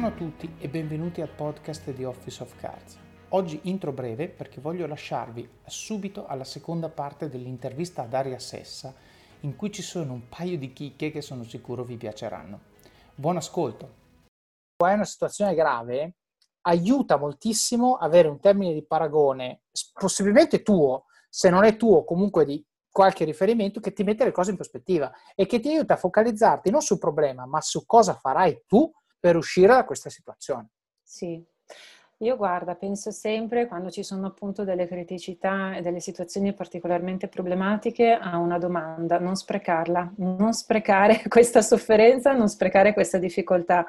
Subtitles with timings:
[0.00, 2.96] Buongiorno a tutti e benvenuti al podcast di Office of Cards.
[3.30, 8.94] Oggi intro breve perché voglio lasciarvi subito alla seconda parte dell'intervista a Daria Sessa
[9.40, 12.60] in cui ci sono un paio di chicche che sono sicuro vi piaceranno.
[13.14, 13.94] Buon ascolto!
[14.74, 16.14] È una situazione grave,
[16.62, 22.64] aiuta moltissimo avere un termine di paragone, possibilmente tuo, se non è tuo comunque di
[22.90, 26.70] qualche riferimento che ti mette le cose in prospettiva e che ti aiuta a focalizzarti
[26.70, 28.90] non sul problema, ma su cosa farai tu
[29.20, 30.70] per uscire da questa situazione.
[31.02, 31.44] Sì,
[32.22, 38.12] io guarda, penso sempre quando ci sono appunto delle criticità e delle situazioni particolarmente problematiche
[38.12, 43.86] a una domanda, non sprecarla, non sprecare questa sofferenza, non sprecare questa difficoltà,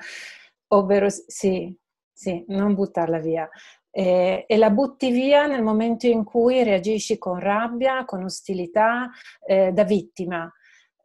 [0.70, 1.76] ovvero sì,
[2.10, 3.50] sì, non buttarla via.
[3.90, 9.10] E, e, la butti via nel momento in cui reagisci con rabbia, con ostilità,
[9.46, 10.50] eh, da vittima.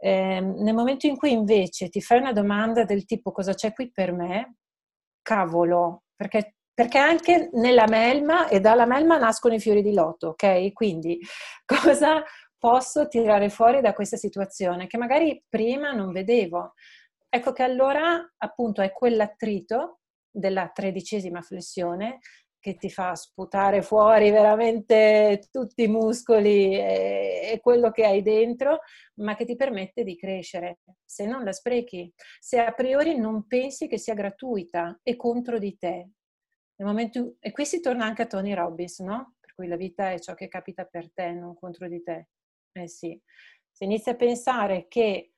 [0.07, 3.91] Eh, nel momento in cui invece ti fai una domanda del tipo cosa c'è qui
[3.91, 4.59] per me,
[5.21, 10.73] cavolo, perché, perché anche nella melma e dalla melma nascono i fiori di loto, ok?
[10.73, 11.19] Quindi
[11.67, 12.23] cosa
[12.57, 16.75] posso tirare fuori da questa situazione che magari prima non vedevo?
[17.29, 22.21] Ecco che allora appunto è quell'attrito della tredicesima flessione
[22.67, 28.81] che ti fa sputare fuori veramente tutti i muscoli e, e, quello che hai dentro,
[29.21, 30.81] ma che ti permette di crescere.
[31.05, 35.79] Se non la sprechi, se a priori non pensi che sia gratuita e contro di
[35.79, 36.11] te.
[36.79, 39.37] Momento, e qui si torna anche a Tony Robbins, no?
[39.39, 42.31] Per cui la vita è ciò che capita per te, non contro di te.
[42.73, 43.17] Eh sì.
[43.71, 45.35] Se inizi a pensare che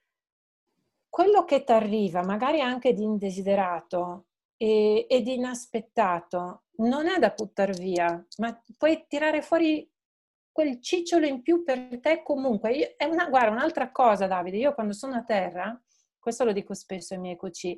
[1.11, 4.28] quello che ti arriva, magari anche di indesiderato
[4.59, 9.91] e, ed inaspettato, non è da buttare via, ma puoi tirare fuori
[10.53, 12.97] quel cicciolo in più per te comunque.
[12.97, 15.81] È una, guarda, un'altra cosa, Davide, io quando sono a terra,
[16.19, 17.77] questo lo dico spesso ai miei coach,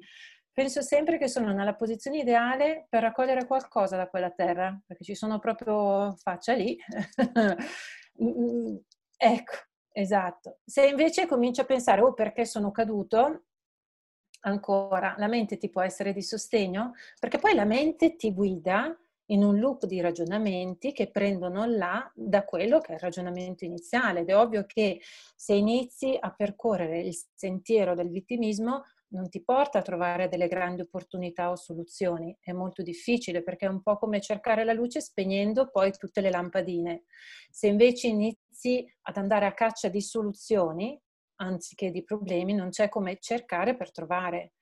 [0.52, 5.14] penso sempre che sono nella posizione ideale per raccogliere qualcosa da quella terra, perché ci
[5.14, 6.76] sono proprio faccia lì.
[8.22, 8.76] Mm, mm,
[9.16, 9.52] ecco,
[9.92, 10.58] esatto.
[10.64, 13.44] Se invece comincio a pensare, oh perché sono caduto,
[14.40, 18.96] ancora, la mente ti può essere di sostegno, perché poi la mente ti guida
[19.30, 24.20] in un loop di ragionamenti che prendono là da quello che è il ragionamento iniziale.
[24.20, 25.00] Ed è ovvio che
[25.36, 30.82] se inizi a percorrere il sentiero del vittimismo, non ti porta a trovare delle grandi
[30.82, 32.36] opportunità o soluzioni.
[32.40, 36.30] È molto difficile perché è un po' come cercare la luce spegnendo poi tutte le
[36.30, 37.04] lampadine.
[37.50, 41.00] Se invece inizi ad andare a caccia di soluzioni,
[41.40, 44.52] anziché di problemi, non c'è come cercare per trovare.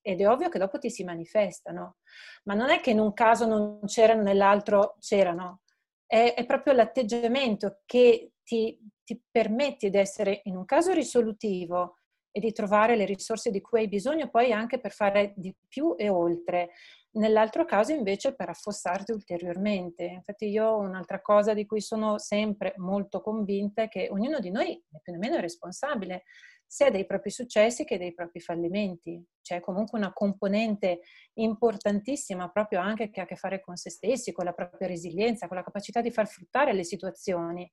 [0.00, 1.96] Ed è ovvio che dopo ti si manifestano,
[2.44, 5.60] ma non è che in un caso non c'erano, nell'altro c'erano.
[6.06, 11.96] È, è proprio l'atteggiamento che ti, ti permette di essere in un caso risolutivo
[12.30, 15.94] e di trovare le risorse di cui hai bisogno poi anche per fare di più
[15.98, 16.70] e oltre.
[17.18, 20.04] Nell'altro caso invece per affossarti ulteriormente.
[20.04, 24.80] Infatti io un'altra cosa di cui sono sempre molto convinta è che ognuno di noi,
[24.88, 26.22] né più nemmeno è responsabile
[26.64, 29.20] sia dei propri successi che dei propri fallimenti.
[29.42, 31.00] C'è comunque una componente
[31.34, 35.48] importantissima proprio anche che ha a che fare con se stessi, con la propria resilienza,
[35.48, 37.68] con la capacità di far fruttare le situazioni.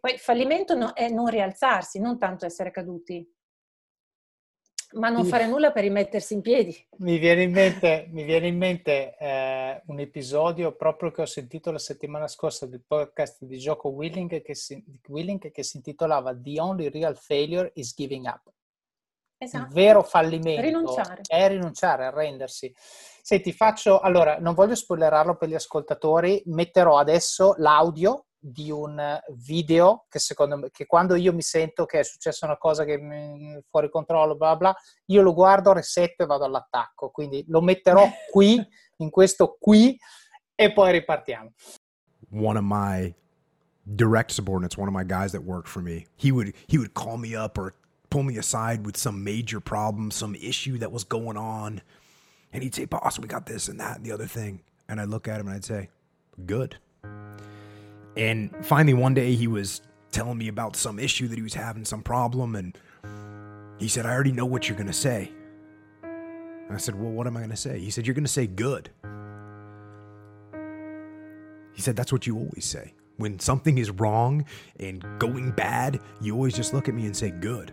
[0.00, 3.28] Poi fallimento è non rialzarsi, non tanto essere caduti
[4.92, 6.86] ma non fare nulla per rimettersi in piedi.
[6.98, 11.78] Mi viene in mente, viene in mente eh, un episodio proprio che ho sentito la
[11.78, 16.88] settimana scorsa del podcast di Gioco Willing che si, Willing che si intitolava The Only
[16.88, 18.52] Real Failure is Giving Up.
[19.40, 19.66] Esatto.
[19.66, 21.20] Il vero fallimento rinunciare.
[21.26, 22.74] è rinunciare, arrendersi.
[22.74, 30.06] Senti, faccio allora, non voglio spoilerarlo per gli ascoltatori, metterò adesso l'audio di un video
[30.08, 33.60] che secondo me, che quando io mi sento che è successa una cosa che mi
[33.68, 34.74] fuori controllo, bla bla,
[35.06, 37.10] io lo guardo, resetto e vado all'attacco.
[37.10, 38.64] Quindi lo metterò qui,
[38.98, 39.98] in questo qui,
[40.54, 41.52] e poi ripartiamo.
[42.30, 43.14] One of my
[43.84, 47.16] direct subordinates, one of my guys that worked for me, he would he would call
[47.16, 47.74] me up or
[48.10, 51.82] pull me aside with some major problem, some issue that was going on.
[52.52, 54.62] And he'd say, Boss, we got this and that and the other thing.
[54.88, 55.90] And I'd look at him and I'd say,
[56.46, 56.78] Good.
[58.18, 59.80] And finally, one day he was
[60.10, 62.76] telling me about some issue that he was having, some problem, and
[63.78, 65.30] he said, I already know what you're going to say.
[66.02, 67.78] And I said, Well, what am I going to say?
[67.78, 68.90] He said, You're going to say good.
[71.72, 72.92] He said, That's what you always say.
[73.18, 74.44] When something is wrong
[74.80, 77.72] and going bad, you always just look at me and say good.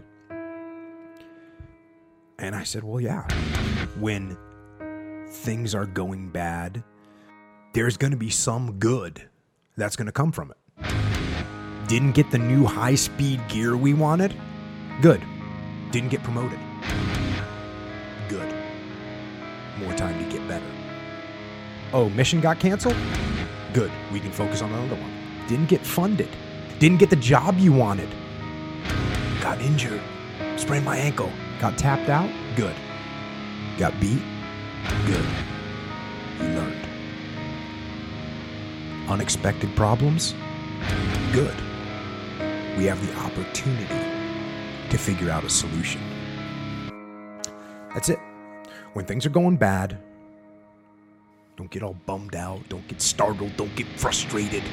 [2.37, 3.27] And I said, Well, yeah.
[3.99, 4.37] When
[5.27, 6.83] things are going bad,
[7.73, 9.27] there's going to be some good
[9.77, 10.57] that's going to come from it.
[11.87, 14.35] Didn't get the new high speed gear we wanted?
[15.01, 15.21] Good.
[15.91, 16.59] Didn't get promoted?
[18.27, 18.53] Good.
[19.77, 20.65] More time to get better.
[21.93, 22.95] Oh, mission got canceled?
[23.73, 23.91] Good.
[24.11, 25.11] We can focus on another one.
[25.47, 26.29] Didn't get funded.
[26.79, 28.09] Didn't get the job you wanted.
[29.41, 30.01] Got injured.
[30.57, 31.31] Sprained my ankle.
[31.59, 32.29] Got tapped out?
[32.55, 32.75] Good.
[33.77, 34.21] Got beat?
[35.05, 35.25] Good.
[36.39, 36.84] You learned.
[39.07, 40.33] Unexpected problems?
[41.31, 41.55] Good.
[42.75, 43.85] We have the opportunity
[44.89, 46.01] to figure out a solution.
[47.93, 48.19] That's it.
[48.93, 49.97] When things are going bad,
[51.55, 54.63] don't get all bummed out, don't get startled, don't get frustrated.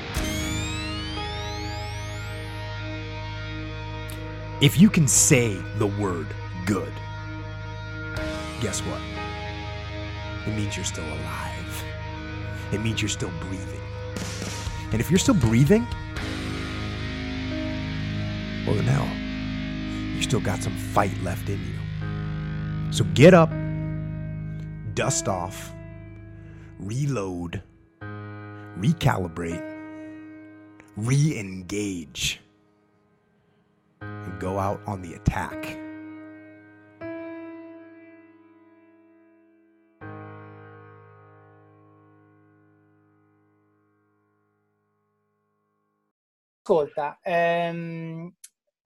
[4.63, 6.29] If you can say the word
[6.65, 6.93] good,
[8.61, 9.01] guess what?
[10.47, 11.85] It means you're still alive.
[12.73, 13.81] It means you're still breathing.
[14.93, 15.87] And if you're still breathing,
[18.67, 19.09] well, then hell,
[20.17, 22.93] you still got some fight left in you.
[22.93, 23.51] So get up,
[24.95, 25.73] dust off,
[26.79, 27.63] reload,
[28.79, 29.63] recalibrate,
[30.97, 32.41] re engage,
[34.01, 35.82] and go out on the attack.
[46.73, 48.35] Ascolta, ehm,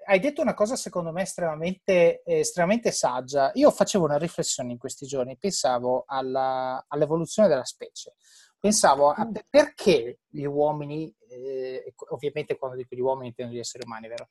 [0.08, 3.52] hai detto una cosa secondo me estremamente, estremamente saggia.
[3.54, 8.14] Io facevo una riflessione in questi giorni, pensavo alla, all'evoluzione della specie.
[8.58, 9.34] Pensavo a Mm.
[9.48, 14.28] perché gli uomini, eh, ovviamente quando dico gli uomini intendo gli esseri umani, vero?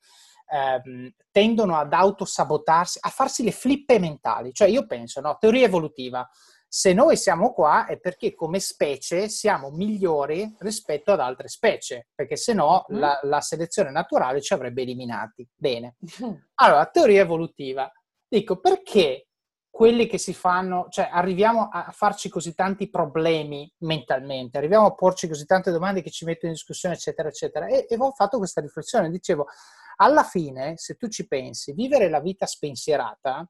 [0.52, 4.52] Ehm, tendono ad autosabotarsi, a farsi le flippe mentali.
[4.52, 6.28] Cioè io penso, no, teoria evolutiva,
[6.68, 12.36] se noi siamo qua è perché come specie siamo migliori rispetto ad altre specie, perché
[12.36, 12.98] se no Mm.
[12.98, 15.48] la, la selezione naturale ci avrebbe eliminati.
[15.54, 15.96] Bene.
[16.54, 17.90] Allora, teoria evolutiva.
[18.28, 19.28] Dico, perché
[19.70, 25.28] quelli che si fanno, cioè arriviamo a farci così tanti problemi mentalmente, arriviamo a porci
[25.28, 27.66] così tante domande che ci mettono in discussione, eccetera, eccetera.
[27.66, 29.46] E, e ho fatto questa riflessione, dicevo,
[29.96, 33.46] alla fine, se tu ci pensi, vivere la vita spensierata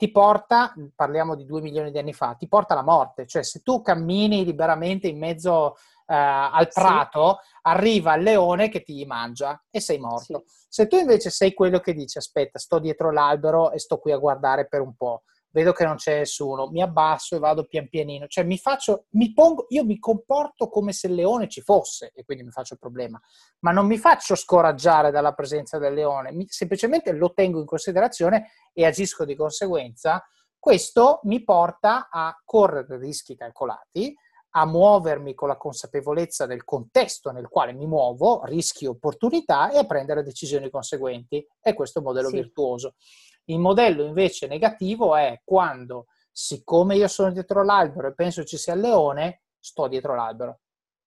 [0.00, 3.26] ti porta, parliamo di due milioni di anni fa, ti porta alla morte.
[3.26, 5.74] Cioè, se tu cammini liberamente in mezzo
[6.06, 6.80] eh, al Sì.
[6.80, 10.44] prato, arriva il leone che ti mangia e sei morto.
[10.46, 14.16] Se tu invece sei quello che dice aspetta, sto dietro l'albero e sto qui a
[14.16, 18.26] guardare per un po', vedo che non c'è nessuno, mi abbasso e vado pian pianino,
[18.26, 22.24] cioè mi faccio, mi pongo, io mi comporto come se il leone ci fosse e
[22.24, 23.20] quindi mi faccio il problema,
[23.60, 28.50] ma non mi faccio scoraggiare dalla presenza del leone, mi- semplicemente lo tengo in considerazione
[28.72, 30.24] e agisco di conseguenza.
[30.58, 34.14] Questo mi porta a correre rischi calcolati,
[34.54, 39.84] a muovermi con la consapevolezza del contesto nel quale mi muovo, rischi, opportunità e a
[39.84, 41.46] prendere decisioni conseguenti.
[41.62, 42.34] E questo è un modello Sì.
[42.36, 42.94] virtuoso.
[43.50, 48.74] Il modello invece negativo è quando, siccome io sono dietro l'albero e penso ci sia
[48.74, 50.60] il leone, sto dietro l'albero.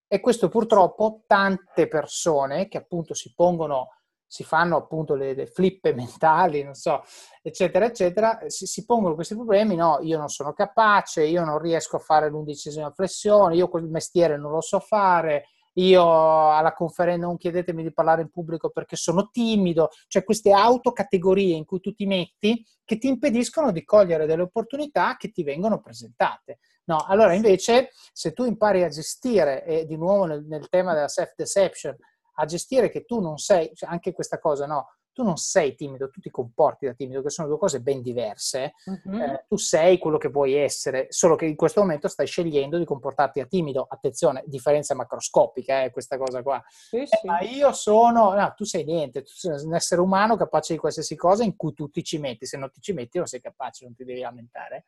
[0.08, 5.94] E questo purtroppo tante persone che appunto si pongono, si fanno appunto le, le flippe
[5.96, 7.02] mentali, non so,
[7.42, 11.96] eccetera, eccetera, si, si pongono questi problemi, no, io non sono capace, io non riesco
[11.96, 17.38] a fare l'undicesima flessione, io quel mestiere non lo so fare, io alla conferenza non
[17.38, 22.06] chiedetemi di parlare in pubblico perché sono timido, cioè queste autocategorie in cui tu ti
[22.06, 26.60] metti che ti impediscono di cogliere delle opportunità che ti vengono presentate.
[26.86, 31.08] No, allora invece se tu impari a gestire, e di nuovo nel, nel tema della
[31.08, 31.96] self-deception,
[32.36, 36.10] a gestire che tu non sei, cioè anche questa cosa, no, tu non sei timido,
[36.10, 38.74] tu ti comporti da timido, che sono due cose ben diverse.
[38.86, 39.22] Mhm.
[39.22, 42.86] Eh, tu sei quello che vuoi essere, solo che in questo momento stai scegliendo di
[42.86, 43.86] comportarti a timido.
[43.88, 46.62] Attenzione, differenza macroscopica, eh, questa cosa qua.
[46.68, 47.28] Sì, Eh, sì.
[47.28, 51.16] ma io sono, no, tu sei niente, tu sei un essere umano capace di qualsiasi
[51.16, 52.46] cosa in cui tu ti ci metti.
[52.46, 54.86] Se non ti ci metti, non sei capace, non ti devi lamentare.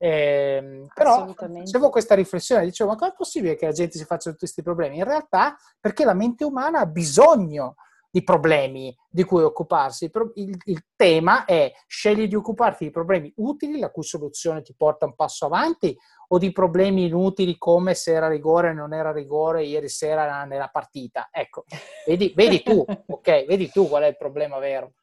[0.00, 4.38] Ehm, però facevo questa riflessione, dicevo, ma com'è possibile che la gente si faccia tutti
[4.44, 4.98] questi problemi?
[4.98, 7.74] In realtà, perché la mente umana ha bisogno
[8.10, 10.10] di problemi di cui occuparsi.
[10.34, 15.06] Il, il- tema è scegli di occuparti di problemi utili, la cui soluzione ti porta
[15.06, 15.96] un passo avanti,
[16.28, 20.68] o di problemi inutili come se era rigore o non era rigore ieri sera nella
[20.68, 21.28] partita.
[21.30, 21.64] Ecco,
[22.04, 23.44] vedi, vedi tu, ok?
[23.46, 24.94] Vedi tu qual è il problema vero.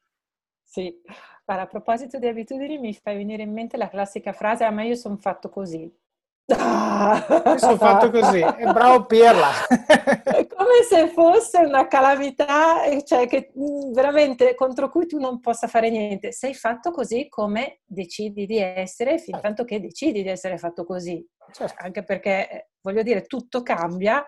[0.61, 1.01] Sì,
[1.45, 4.83] guarda, a proposito di abitudini mi fai venire in mente la classica frase, ah, ma
[4.83, 5.89] io sono fatto così.
[6.47, 9.49] Io sono fatto così, e bravo Pirla.
[10.23, 15.67] È come se fosse una calamità, cioè che mh, veramente contro cui tu non possa
[15.67, 16.31] fare niente.
[16.31, 19.41] Sei fatto così come decidi di essere, fin Certo.
[19.41, 21.25] tanto che decidi di essere fatto così.
[21.51, 21.75] Certo.
[21.83, 24.23] Anche perché, eh, voglio dire, tutto cambia,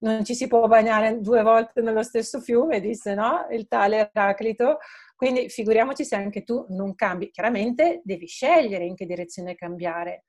[0.00, 3.46] non ci si può bagnare due volte nello stesso fiume, disse no?
[3.50, 4.78] Il tale Eraclito.
[5.16, 7.30] Quindi figuriamoci se anche tu non cambi.
[7.30, 10.24] Chiaramente devi scegliere in che direzione cambiare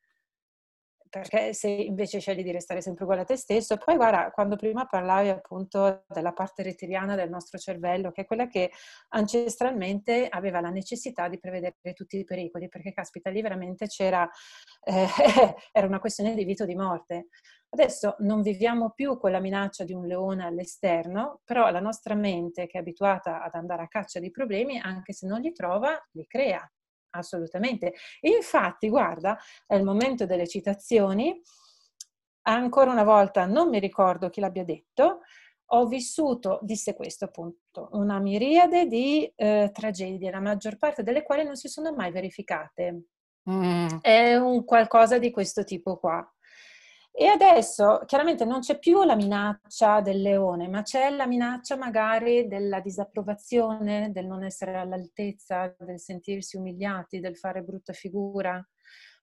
[1.14, 4.88] perché se invece scegli di restare sempre uguale a te stesso, poi guarda, quando prima
[4.88, 8.72] parlavi appunto della parte rettiliana del nostro cervello, che è quella che
[9.10, 14.28] ancestralmente aveva la necessità di prevedere tutti i pericoli, perché caspita lì veramente c'era,
[14.84, 15.08] eh,
[15.72, 17.28] era una questione di vita o di morte.
[17.70, 22.66] Adesso non viviamo più con la minaccia di un leone all'esterno, però la nostra mente
[22.66, 26.26] che è abituata ad andare a caccia di problemi, anche se non li trova, li
[26.26, 26.68] crea
[27.14, 27.94] assolutamente.
[28.22, 31.40] infatti, guarda, è il momento delle citazioni.
[32.46, 35.22] Ancora una volta non mi ricordo chi l'abbia detto,
[35.66, 41.44] ho vissuto, disse questo appunto, una miriade di eh, tragedie, la maggior parte delle quali
[41.44, 43.06] non si sono mai verificate.
[43.50, 43.88] Mm.
[44.02, 46.33] È un qualcosa di questo tipo qua.
[47.16, 52.48] E adesso chiaramente non c'è più la minaccia del leone, ma c'è la minaccia magari
[52.48, 58.68] della disapprovazione, del non essere all'altezza, del sentirsi umiliati, del fare brutta figura.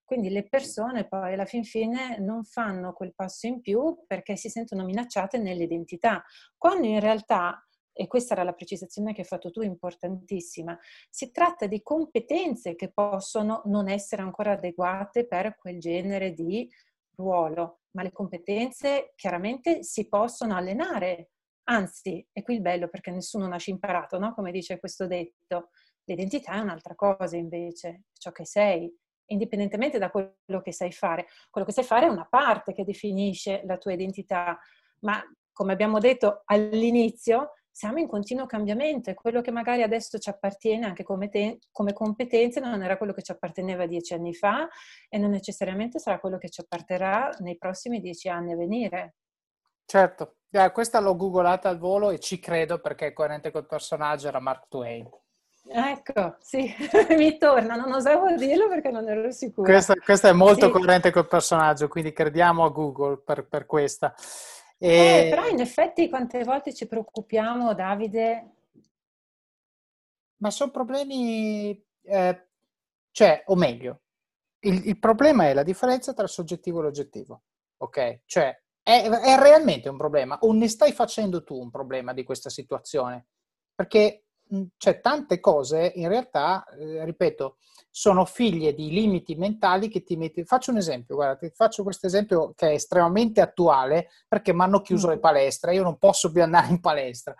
[0.05, 4.47] Quindi le persone poi alla fin fine non fanno quel passo in più perché si
[4.47, 6.23] sentono minacciate nell'identità,
[6.57, 10.79] quando in realtà e questa era la precisazione che hai fatto tu, importantissima,
[11.09, 16.69] si tratta di competenze che possono non essere ancora adeguate per quel genere di
[17.15, 21.31] ruolo ma le competenze chiaramente si possono allenare.
[21.65, 24.33] Anzi, è qui il bello perché nessuno nasce imparato, no?
[24.33, 25.69] Come dice questo detto.
[26.05, 28.91] L'identità è un'altra cosa invece, ciò che sei,
[29.27, 31.27] indipendentemente da quello che sai fare.
[31.49, 34.59] Quello che sai fare è una parte che definisce la tua identità,
[35.01, 40.29] ma come abbiamo detto all'inizio, siamo in continuo cambiamento e quello che magari adesso ci
[40.29, 44.67] appartiene anche come, te- come, competenze non era quello che ci apparteneva dieci anni fa
[45.09, 49.15] e non necessariamente sarà quello che ci apparterrà nei prossimi dieci anni a venire.
[49.85, 54.27] Certo, eh, questa l'ho googolata al volo e ci credo perché è coerente col personaggio,
[54.27, 55.09] era Mark Twain.
[55.67, 56.73] Ecco, sì,
[57.15, 59.71] mi torna, non osavo dirlo perché non ero sicura.
[59.71, 60.71] Questa, questa è molto sì.
[60.71, 64.13] coerente col personaggio, quindi crediamo a Google per, per questa.
[64.83, 65.27] E...
[65.27, 68.49] Eh, però in effetti quante volte ci preoccupiamo, Davide?
[70.37, 72.47] Ma sono problemi, eh,
[73.11, 74.01] cioè, o meglio,
[74.61, 77.43] il, il, problema è la differenza tra il soggettivo e l'oggettivo,
[77.77, 78.21] ok?
[78.25, 82.49] Cioè, è, è realmente un problema o ne stai facendo tu un problema di questa
[82.49, 83.27] situazione?
[83.75, 84.23] Perché
[84.77, 87.57] c'è tante cose, in realtà, eh, ripeto,
[87.89, 90.43] sono figlie di limiti mentali che ti metti.
[90.43, 94.81] Faccio un esempio, guarda, ti faccio questo esempio che è estremamente attuale perché mi hanno
[94.81, 97.35] chiuso le palestre, io non posso più andare in palestra.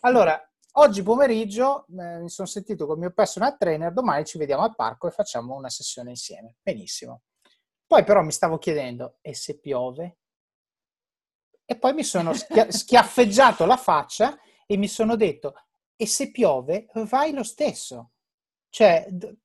[0.00, 0.40] Allora,
[0.72, 4.74] oggi pomeriggio eh, mi sono sentito con il mio personal trainer, domani ci vediamo al
[4.74, 6.56] parco e facciamo una sessione insieme.
[6.62, 7.22] Benissimo.
[7.86, 10.18] Poi però mi stavo chiedendo, e se piove?
[11.64, 15.54] E poi mi sono schia- schiaffeggiato la faccia e mi sono detto,
[16.00, 18.12] e se piove vai lo stesso.
[18.70, 19.36] Cioè, d-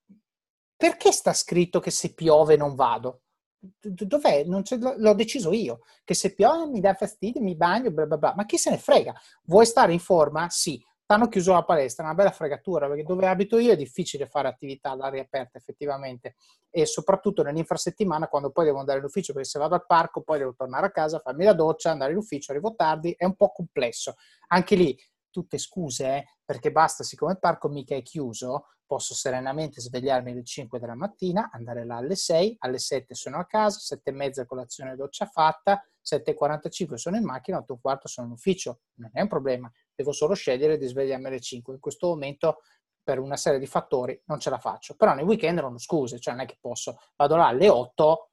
[0.78, 3.24] perché sta scritto che se piove non vado?
[3.60, 4.46] Dov'è?
[4.46, 8.34] l'ho deciso io, che se piove mi dà fastidio, mi bagno, bla bla bla.
[8.38, 9.14] Ma chi se ne frega?
[9.44, 10.48] Vuoi stare in forma?
[10.50, 10.82] Sì.
[11.08, 14.48] Hanno chiuso la palestra, è una bella fregatura, perché dove abito io è difficile fare
[14.48, 16.36] attività all'aria aperta effettivamente
[16.72, 20.40] e soprattutto nell'infrasettimana quando poi devo andare in ufficio, perché se vado al parco poi
[20.40, 23.52] devo tornare a casa, farmi la doccia, andare in ufficio, arrivo tardi, è un po'
[23.52, 24.16] complesso.
[24.48, 24.98] Anche lì
[25.36, 30.46] tutte scuse, eh, perché basta, siccome il parco mica è chiuso, posso serenamente svegliarmi alle
[30.46, 34.46] 5 della mattina, andare là alle 6, alle 7 sono a casa, 7 e mezza
[34.46, 39.20] colazione doccia fatta, 7.45 sono in macchina, 8 e quarto sono in ufficio, non è
[39.20, 41.74] un problema, devo solo scegliere di svegliarmi alle 5.
[41.74, 42.62] In questo momento
[43.04, 46.18] per una serie di fattori non ce la faccio, però nei weekend non ho scuse,
[46.18, 48.30] cioè non è che posso, vado là alle 8,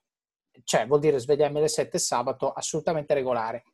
[0.63, 3.65] cioè vuol dire svegliarmi alle 7 sabato, assolutamente regolare.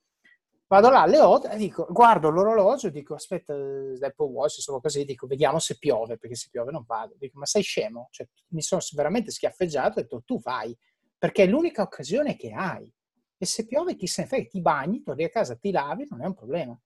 [0.69, 5.27] Vado là alle 8 e dico, guardo l'orologio, dico, aspetta, l'Apple Watch, insomma così, dico,
[5.27, 7.15] vediamo se piove, perché se piove non vado.
[7.19, 8.09] Dico, ma sei scemo?
[8.11, 10.77] Cioè, mi sono veramente schiaffeggiato e ho detto, tu vai,
[11.17, 12.93] perché è l'unica occasione che hai.
[13.39, 16.23] E se piove, chi se ne frega, ti bagni, torni a casa, ti lavi, non
[16.23, 16.79] è un problema.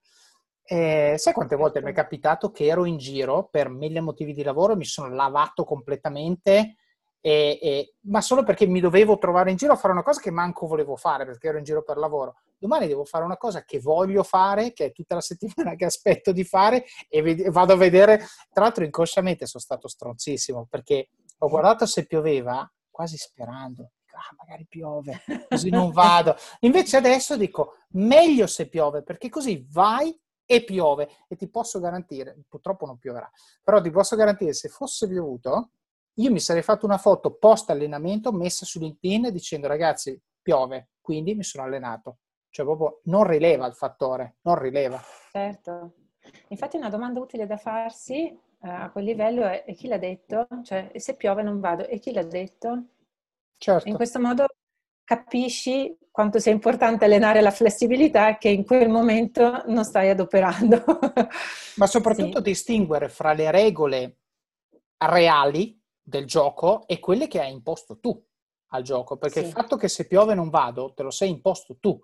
[0.62, 4.44] Eh, sai quante volte mi è capitato che ero in giro per mille motivi di
[4.44, 6.76] lavoro, mi sono lavato completamente
[7.24, 10.32] e, e, ma solo perché mi dovevo trovare in giro a fare una cosa che
[10.32, 12.34] manco volevo fare perché ero in giro per lavoro.
[12.58, 16.32] Domani devo fare una cosa che voglio fare, che è tutta la settimana che aspetto
[16.32, 18.26] di fare e ved- vado a vedere.
[18.52, 23.92] Tra l'altro, inconsciamente sono stato stronzissimo perché ho guardato se pioveva quasi sperando.
[24.14, 26.34] Ah, magari piove, così non vado.
[26.60, 32.36] Invece adesso dico meglio se piove perché così vai e piove e ti posso garantire,
[32.48, 33.30] purtroppo non pioverà,
[33.62, 35.70] però ti posso garantire se fosse piovuto
[36.14, 41.34] io mi sarei fatto una foto post allenamento messa su LinkedIn dicendo ragazzi piove, quindi
[41.34, 42.18] mi sono allenato.
[42.50, 45.00] Cioè proprio non rileva il fattore, non rileva.
[45.30, 45.94] Certo.
[46.48, 50.46] Infatti una domanda utile da farsi uh, a quel livello è, e chi l'ha detto?
[50.62, 52.84] Cioè se piove non vado, e chi l'ha detto?
[53.56, 53.88] Certo.
[53.88, 54.46] In questo modo
[55.04, 60.84] capisci quanto sia importante allenare la flessibilità che in quel momento non stai adoperando.
[61.76, 62.42] Ma soprattutto sì.
[62.44, 64.18] distinguere fra le regole
[64.98, 65.81] reali
[66.12, 68.22] del gioco e quelle che hai imposto tu
[68.68, 69.46] al gioco, perché sì.
[69.46, 71.98] il fatto che se piove non vado, te lo sei imposto tu.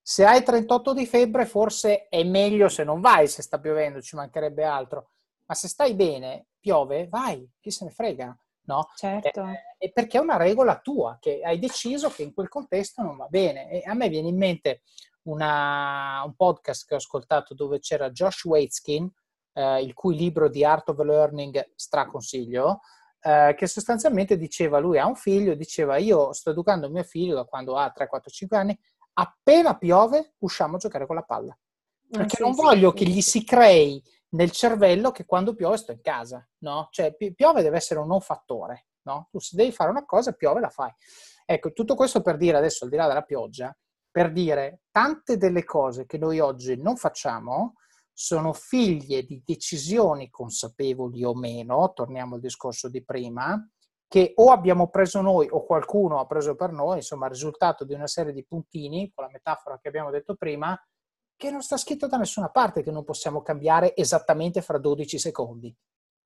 [0.00, 4.16] Se hai 38 di febbre, forse è meglio se non vai, se sta piovendo, ci
[4.16, 5.10] mancherebbe altro.
[5.46, 8.90] Ma se stai bene, piove, vai, chi se ne frega, no?
[8.96, 9.46] Certo.
[9.78, 13.26] E, perché è una regola tua, che hai deciso che in quel contesto non va
[13.28, 13.70] bene.
[13.70, 14.82] E a me viene in mente
[15.22, 19.10] una, un podcast che ho ascoltato dove c'era Josh Waitzkin,
[19.54, 22.80] eh, il cui libro di Art of Learning straconsiglio,
[23.26, 27.44] eh, che sostanzialmente diceva, lui ha un figlio, diceva io sto educando mio figlio da
[27.44, 28.78] quando ha 3, 4, 5 anni,
[29.14, 31.52] appena piove usciamo a giocare con la palla.
[31.52, 35.54] Ah, Perché ah, sì, non voglio sì, che gli si crei nel cervello che quando
[35.54, 36.88] piove sto in casa, no?
[36.90, 39.28] Cioè piove deve essere un non fattore, no?
[39.30, 40.92] Tu se devi fare una cosa, piove, la fai.
[41.46, 43.74] Ecco, tutto questo per dire adesso, al di là della pioggia,
[44.10, 47.76] per dire tante delle cose che noi oggi non facciamo
[48.14, 53.60] sono figlie di decisioni consapevoli o meno, torniamo al discorso di prima,
[54.06, 57.92] che o abbiamo preso noi o qualcuno ha preso per noi, insomma, il risultato di
[57.92, 60.80] una serie di puntini, con la metafora che abbiamo detto prima,
[61.36, 65.76] che non sta scritto da nessuna parte che non possiamo cambiare esattamente fra 12 secondi.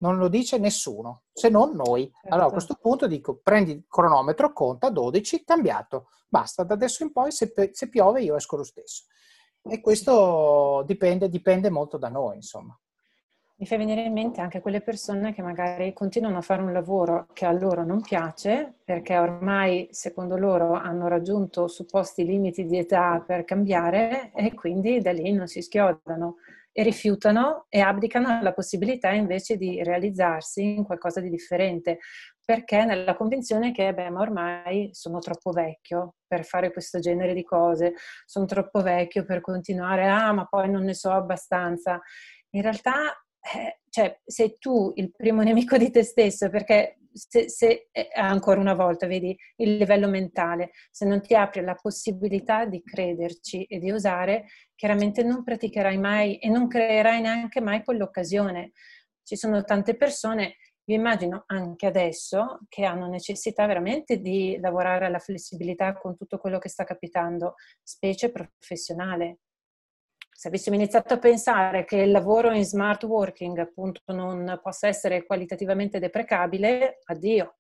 [0.01, 2.11] Non lo dice nessuno, se non noi.
[2.13, 2.29] Certo.
[2.29, 6.11] Allora a questo punto dico, prendi il cronometro, conta 12, cambiato.
[6.29, 9.05] Basta, da adesso in poi se, se piove io esco lo stesso.
[9.69, 12.79] E questo dipende, dipende molto da noi, insomma.
[13.61, 17.27] Mi fa venire in mente anche quelle persone che magari continuano a fare un lavoro
[17.33, 23.21] che a loro non piace perché ormai secondo loro hanno raggiunto supposti limiti di età
[23.27, 26.37] per cambiare e quindi da lì non si schiodano
[26.71, 31.99] e rifiutano e abdicano la possibilità invece di realizzarsi in qualcosa di differente
[32.49, 37.45] perché nella convinzione che beh, ma ormai sono troppo vecchio per fare questo genere di
[37.45, 37.93] cose,
[38.25, 42.01] sono troppo vecchio per continuare, ah ma poi non ne so abbastanza.
[42.55, 43.13] In realtà
[43.55, 48.61] eh, cioè, sei tu il primo nemico di te stesso, perché se, se, eh, ancora
[48.61, 53.79] una volta, vedi, il livello mentale, se non ti apri la possibilità di crederci e
[53.79, 58.73] di osare, chiaramente non praticherai mai e non creerai neanche mai quell'occasione.
[59.23, 60.55] Ci sono tante persone,
[60.89, 66.59] io immagino anche adesso, che hanno necessità veramente di lavorare alla flessibilità con tutto quello
[66.59, 69.41] che sta capitando, specie professionale
[70.39, 75.27] se avessimo iniziato a pensare che il lavoro in smart working appunto non possa essere
[75.27, 77.57] qualitativamente deprecabile, addio.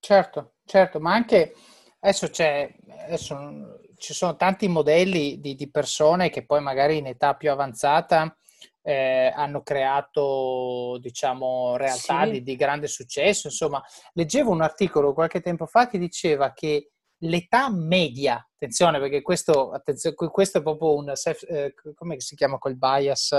[0.00, 1.54] Certo, certo, ma anche
[2.00, 7.52] adesso, adesso ci sono tanti modelli di, di, persone che poi magari in età più
[7.52, 8.36] avanzata
[8.86, 12.30] eh, hanno creato, diciamo, realtà sì.
[12.32, 13.46] di, di grande successo.
[13.46, 19.70] Insomma, leggevo un articolo qualche tempo fa che diceva che l'età media, attenzione perché questo,
[19.70, 21.10] attenzione, questo è proprio un,
[21.48, 23.34] eh, come si chiama quel bias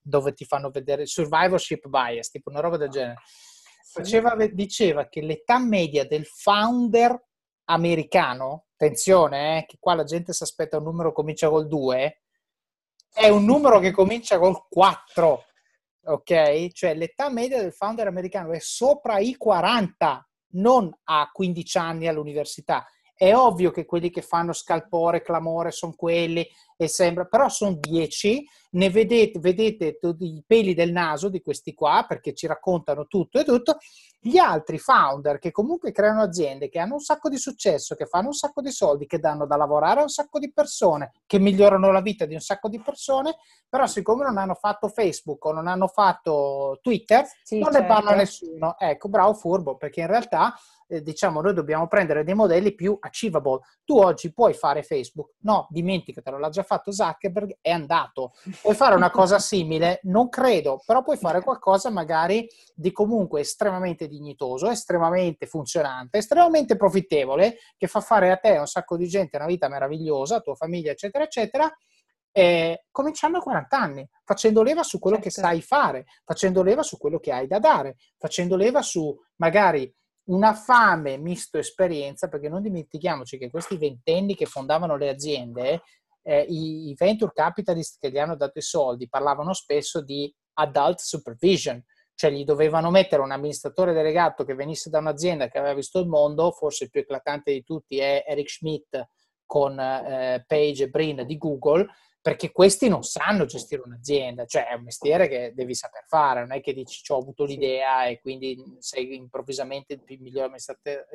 [0.00, 3.20] dove ti fanno vedere, survivorship bias, tipo una roba del genere.
[3.90, 7.16] Faceva, diceva che l'età media del founder
[7.66, 12.22] americano, attenzione, eh, che qua la gente si aspetta un numero comincia col 2,
[13.12, 15.44] è un numero che comincia col 4,
[16.04, 16.72] ok?
[16.72, 22.86] Cioè l'età media del founder americano è sopra i 40, non a 15 anni all'università
[23.18, 28.46] è ovvio che quelli che fanno scalpore, clamore sono quelli e sembra, però sono 10,
[28.70, 33.44] ne vedete, vedete i peli del naso di questi qua perché ci raccontano tutto e
[33.44, 33.78] tutto.
[34.20, 38.28] Gli altri founder che comunque creano aziende, che hanno un sacco di successo, che fanno
[38.28, 41.92] un sacco di soldi, che danno da lavorare a un sacco di persone, che migliorano
[41.92, 43.36] la vita di un sacco di persone,
[43.68, 47.80] però siccome non hanno fatto Facebook o non hanno fatto Twitter, sì, non certo.
[47.80, 48.76] ne parla nessuno.
[48.78, 50.52] Ecco, bravo furbo, perché in realtà
[50.88, 53.60] eh, diciamo noi dobbiamo prendere dei modelli più achievable.
[53.84, 55.34] Tu oggi puoi fare Facebook?
[55.40, 58.32] No, dimenticatelo, l'ha già fatto Zuckerberg, è andato.
[58.60, 60.00] Puoi fare una cosa simile?
[60.04, 67.58] Non credo, però puoi fare qualcosa magari di comunque estremamente dignitoso, estremamente funzionante, estremamente profittevole,
[67.76, 70.90] che fa fare a te un sacco di gente una vita meravigliosa, a tua famiglia,
[70.90, 71.70] eccetera, eccetera,
[72.32, 75.30] eh, cominciando a 40 anni, facendo leva su quello certo.
[75.30, 79.92] che sai fare, facendo leva su quello che hai da dare, facendo leva su magari
[80.28, 85.82] una fame misto esperienza, perché non dimentichiamoci che questi ventenni che fondavano le aziende,
[86.22, 90.98] eh, i, i venture capitalist che gli hanno dato i soldi parlavano spesso di adult
[90.98, 91.82] supervision,
[92.14, 96.08] cioè gli dovevano mettere un amministratore delegato che venisse da un'azienda che aveva visto il
[96.08, 99.08] mondo, forse il più eclatante di tutti è Eric Schmidt
[99.46, 101.86] con eh, Page e Brin di Google,
[102.28, 106.52] perché questi non sanno gestire un'azienda, cioè è un mestiere che devi saper fare, non
[106.52, 111.06] è che dici ho avuto l'idea e quindi sei improvvisamente il miglior amministratore,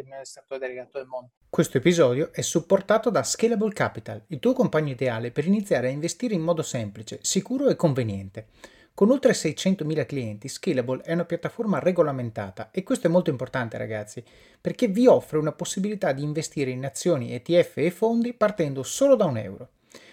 [0.58, 1.30] delegato del mondo.
[1.52, 6.34] Questo episodio è supportato da Scalable Capital, il tuo compagno ideale per iniziare a investire
[6.34, 8.48] in modo semplice, sicuro e conveniente.
[8.96, 14.24] Con oltre 600.000 clienti, Scalable è una piattaforma regolamentata e questo è molto importante ragazzi,
[14.60, 19.26] perché vi offre una possibilità di investire in azioni, ETF e fondi partendo solo da
[19.26, 19.70] un euro.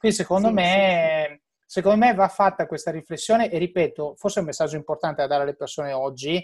[0.00, 1.64] Quindi secondo, sì, me, sì, sì.
[1.66, 5.42] secondo me va fatta questa riflessione e ripeto, forse è un messaggio importante da dare
[5.42, 6.36] alle persone oggi,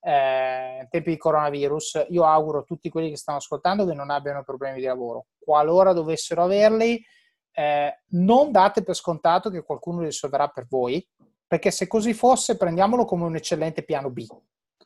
[0.00, 4.08] eh, in tempi di coronavirus, io auguro a tutti quelli che stanno ascoltando che non
[4.08, 5.26] abbiano problemi di lavoro.
[5.38, 7.04] Qualora dovessero averli,
[7.52, 11.06] eh, non date per scontato che qualcuno li risolverà per voi,
[11.46, 14.26] perché se così fosse prendiamolo come un eccellente piano B.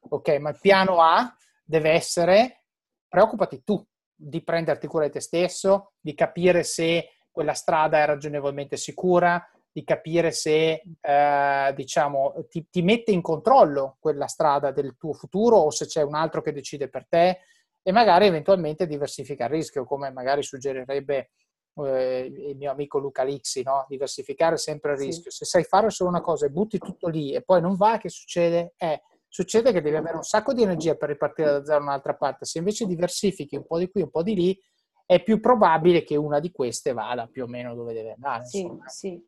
[0.09, 1.33] Ok, ma il piano A
[1.65, 2.65] deve essere
[3.07, 3.81] preoccupati tu
[4.12, 9.85] di prenderti cura di te stesso, di capire se quella strada è ragionevolmente sicura, di
[9.85, 15.70] capire se eh, diciamo, ti, ti, mette in controllo quella strada del tuo futuro o
[15.70, 17.40] se c'è un altro che decide per te
[17.83, 21.33] e magari eventualmente diversificare il rischio, come magari suggerirebbe
[21.75, 23.85] eh, il mio amico Luca Lixi, no?
[23.87, 25.31] diversificare sempre il rischio.
[25.31, 25.37] Sì.
[25.37, 28.09] Se sai fare solo una cosa e butti tutto lì e poi non va, che
[28.09, 28.72] succede?
[28.79, 32.46] Eh, succede che devi avere un sacco di energia per ripartire da zero un'altra parte.
[32.46, 34.59] Se invece diversifichi un po' di qui, un po' di lì,
[35.07, 38.45] è più probabile che una di queste vada più o meno dove deve andare.
[38.45, 38.88] Sì, insomma.
[38.88, 39.25] sì.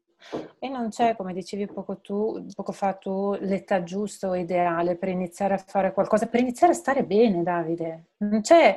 [0.59, 5.09] E non c'è, come dicevi poco, tu, poco fa tu, l'età giusta o ideale per
[5.09, 8.09] iniziare a fare qualcosa, per iniziare a stare bene, Davide.
[8.19, 8.77] Non c'è,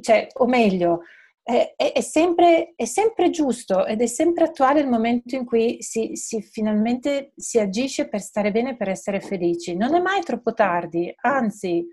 [0.00, 1.02] cioè, o meglio,
[1.44, 5.76] è, è, è, sempre, è, sempre, giusto ed è sempre attuale il momento in cui
[5.80, 9.76] si, si, finalmente si agisce per stare bene, per essere felici.
[9.76, 11.86] Non è mai troppo tardi, anzi,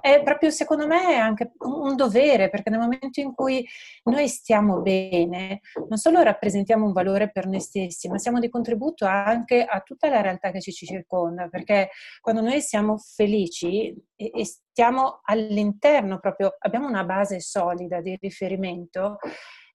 [0.00, 3.66] è proprio secondo me anche un dovere, perché nel momento in cui
[4.04, 9.04] noi stiamo bene, non solo rappresentiamo un valore per noi stessi, ma siamo di contributo
[9.04, 14.44] anche a tutta la realtà che ci circonda, perché quando noi siamo felici e, e
[14.44, 19.18] stiamo all'interno proprio, abbiamo una base solida di riferimento,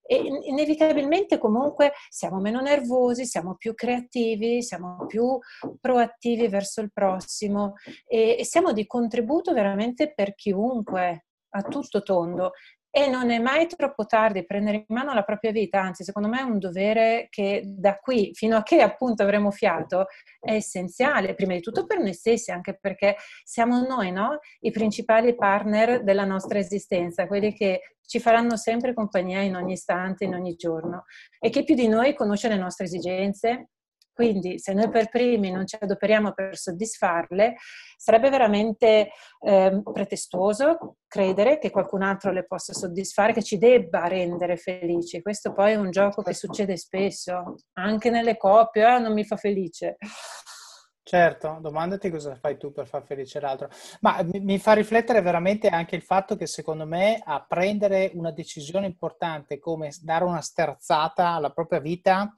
[0.06, 5.38] e inevitabilmente comunque siamo meno nervosi, siamo più creativi, siamo più
[5.80, 7.74] proattivi verso il prossimo
[8.06, 12.52] e, siamo di contributo veramente per chiunque a tutto tondo
[12.96, 16.38] e non è mai troppo tardi prendere in mano la propria vita, anzi secondo me
[16.38, 20.06] è un dovere che da qui fino a che appunto avremo fiato
[20.40, 24.38] è essenziale, prima di tutto per noi stessi, anche perché siamo noi no?
[24.60, 30.24] i principali partner della nostra esistenza, quelli che ci faranno sempre compagnia in ogni istante,
[30.24, 31.04] in ogni giorno
[31.38, 33.72] e che più di noi conosce le nostre esigenze,
[34.16, 37.56] quindi se noi per primi non ci adoperiamo per soddisfarle,
[37.98, 39.10] sarebbe veramente
[39.42, 45.20] eh, pretestuoso credere che qualcun altro le possa soddisfare, che ci debba rendere felici.
[45.20, 49.36] Questo poi è un gioco che succede spesso, anche nelle coppie, eh, non mi fa
[49.36, 49.98] felice.
[51.02, 53.68] Certo, domandati cosa fai tu per far felice l'altro.
[54.00, 58.32] Ma mi, mi, fa riflettere veramente anche il fatto che secondo me a prendere una
[58.32, 62.34] decisione importante come dare una sterzata alla propria vita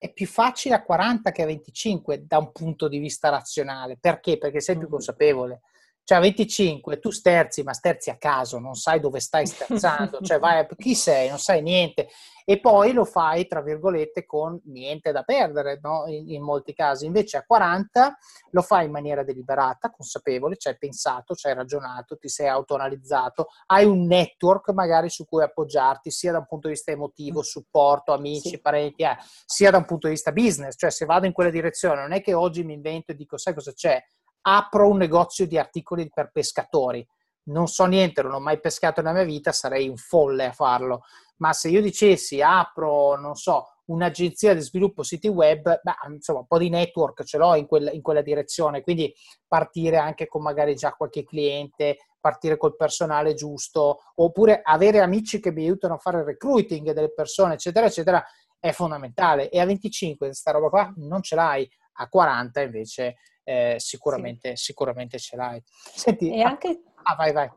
[0.00, 3.98] è più facile a 40 che a 25 da un punto di vista razionale.
[4.00, 4.38] Perché?
[4.38, 5.60] Perché sei più consapevole.
[6.02, 10.38] Cioè a 25 tu sterzi, ma sterzi a caso, non sai dove stai sterzando, cioè
[10.38, 12.08] vai, chi sei, non sai niente
[12.50, 16.06] e poi lo fai, tra virgolette, con niente da perdere, no?
[16.08, 17.06] in, in, molti casi.
[17.06, 18.16] Invece a 40
[18.50, 23.46] lo fai in maniera deliberata, consapevole, ci hai pensato, ci hai ragionato, ti sei autoanalizzato,
[23.66, 28.12] hai un network magari su cui appoggiarti, sia da un punto di vista emotivo, supporto,
[28.12, 28.60] amici, sì.
[28.60, 32.00] parenti, eh, sia da un punto di vista business, cioè se vado in quella direzione,
[32.00, 34.02] non è che oggi mi invento e dico, sai cosa c'è?
[34.42, 37.06] Apro un negozio di articoli per pescatori
[37.50, 41.02] non so niente, non ho mai pescato nella mia vita, sarei un folle a farlo.
[41.38, 46.46] Ma se io dicessi apro, non so, un'agenzia di sviluppo siti web, beh, insomma, un
[46.46, 49.12] po' di network ce l'ho in, quel, in quella direzione, quindi
[49.46, 55.50] partire anche con magari già qualche cliente, partire col personale giusto, oppure avere amici che
[55.50, 58.24] mi aiutano a fare il recruiting delle persone, eccetera, eccetera,
[58.58, 59.48] è fondamentale.
[59.48, 63.16] E a 25 questa roba qua non ce l'hai, a 40 invece
[63.50, 64.64] eh, sicuramente, sì.
[64.64, 65.62] sicuramente ce l'hai.
[65.66, 66.82] Senti, e anche...
[67.02, 67.50] Ah, vai, vai.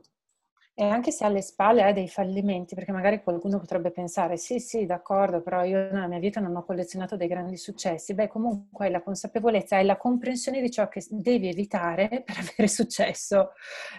[0.75, 4.87] E anche se alle spalle hai dei fallimenti, perché magari qualcuno potrebbe pensare, sì, sì,
[4.87, 8.15] d'accordo, però io nella mia vita non ho collezionato dei grandi successi.
[8.15, 12.67] Beh, comunque hai la consapevolezza, hai la comprensione di ciò che devi evitare per avere
[12.67, 13.51] successo.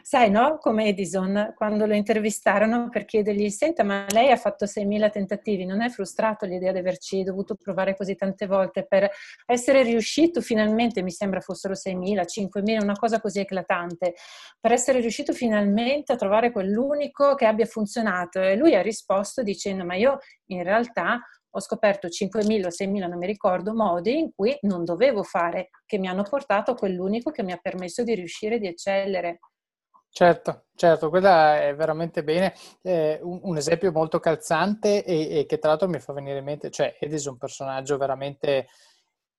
[0.02, 0.58] Sai, no?
[0.58, 5.80] Come Edison, quando lo intervistarono per chiedergli, senta, ma lei ha fatto 6.000 tentativi, non
[5.80, 9.08] è frustrato l'idea di averci dovuto provare così tante volte per
[9.46, 14.14] essere riuscito finalmente, mi sembra fossero 6.000, 5.000, una cosa così eclatante,
[14.60, 19.42] per essere riuscito finalmente a trovare quel l'unico che abbia funzionato e lui ha risposto
[19.42, 21.20] dicendo ma io in realtà
[21.56, 25.98] ho scoperto 5.000 o 6.000, non mi ricordo, modi in cui non dovevo fare, che
[25.98, 29.38] mi hanno portato a quell'unico che mi ha permesso di riuscire, di eccellere.
[30.10, 32.54] Certo, certo, quella è veramente bene.
[32.82, 36.44] Eh, un, un, esempio molto calzante e, e, che tra l'altro mi fa venire in
[36.44, 38.68] mente, cioè Edison è un personaggio veramente,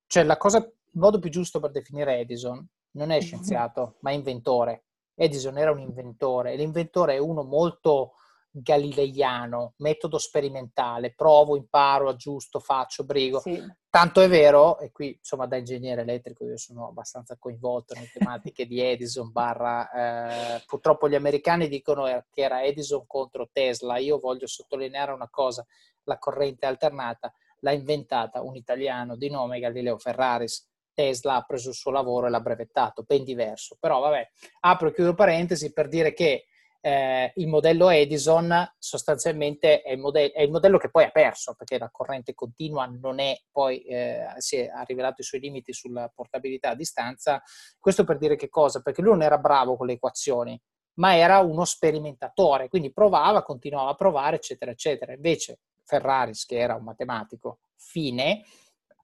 [0.06, 4.85] cioè la cosa, il modo più giusto per definire Edison non è scienziato, ma inventore.
[5.16, 8.12] Edison era un inventore e l'inventore è uno molto
[8.58, 13.40] galileiano, metodo sperimentale, provo, imparo, aggiusto, faccio, brigo.
[13.40, 13.62] Sì.
[13.90, 18.66] Tanto è vero, e qui insomma da ingegnere elettrico io sono abbastanza coinvolto nelle tematiche
[18.66, 24.46] di Edison barra, eh, purtroppo gli americani dicono che era Edison contro Tesla, io voglio
[24.46, 25.64] sottolineare una cosa,
[26.04, 31.74] la corrente alternata l'ha inventata un italiano di nome Galileo Ferraris, Tesla ha preso il
[31.74, 33.76] suo lavoro e l'ha brevettato, ben diverso.
[33.78, 34.28] Però vabbè,
[34.60, 36.46] apro e chiudo parentesi per dire che
[36.80, 41.54] eh, il modello Edison sostanzialmente è il, modello, è il, modello che poi ha perso,
[41.54, 46.10] perché la corrente continua non è poi, eh, si è, rivelato i suoi limiti sulla
[46.14, 47.42] portabilità a distanza.
[47.78, 48.80] Questo per dire che cosa?
[48.80, 50.58] Perché lui non era bravo con le equazioni,
[50.94, 55.12] ma era uno sperimentatore, quindi provava, continuava a provare, eccetera, eccetera.
[55.12, 58.44] Invece Ferraris, che era un matematico fine,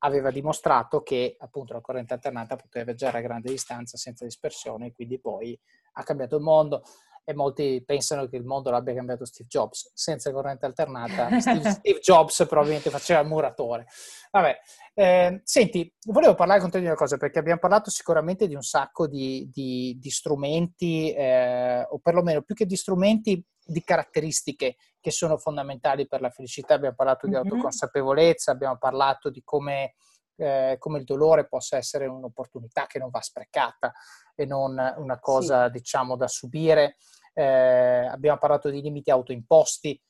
[0.04, 5.18] aveva dimostrato che appunto la corrente alternata poteva viaggiare a grande distanza senza dispersione quindi
[5.20, 5.58] poi
[5.94, 6.82] ha cambiato il mondo
[7.24, 9.92] e molti pensano che il mondo l'abbia cambiato Steve Jobs.
[9.94, 13.86] Senza corrente alternata Steve, Steve Jobs probabilmente faceva il muratore.
[14.30, 14.58] Vabbè,
[14.94, 18.62] eh, senti, volevo parlare con te di una cosa perché abbiamo parlato sicuramente di un
[18.62, 25.10] sacco di, di, di strumenti eh, o perlomeno più che di strumenti di caratteristiche che
[25.10, 26.74] sono fondamentali per la felicità.
[26.74, 29.94] Abbiamo parlato di autoconsapevolezza, abbiamo parlato di come,
[30.36, 33.92] eh, come il dolore possa essere un'opportunità che non va sprecata
[34.34, 35.72] e non una cosa, sì.
[35.72, 36.96] diciamo, da subire.
[37.34, 40.00] Eh, abbiamo parlato di limiti autoimposti.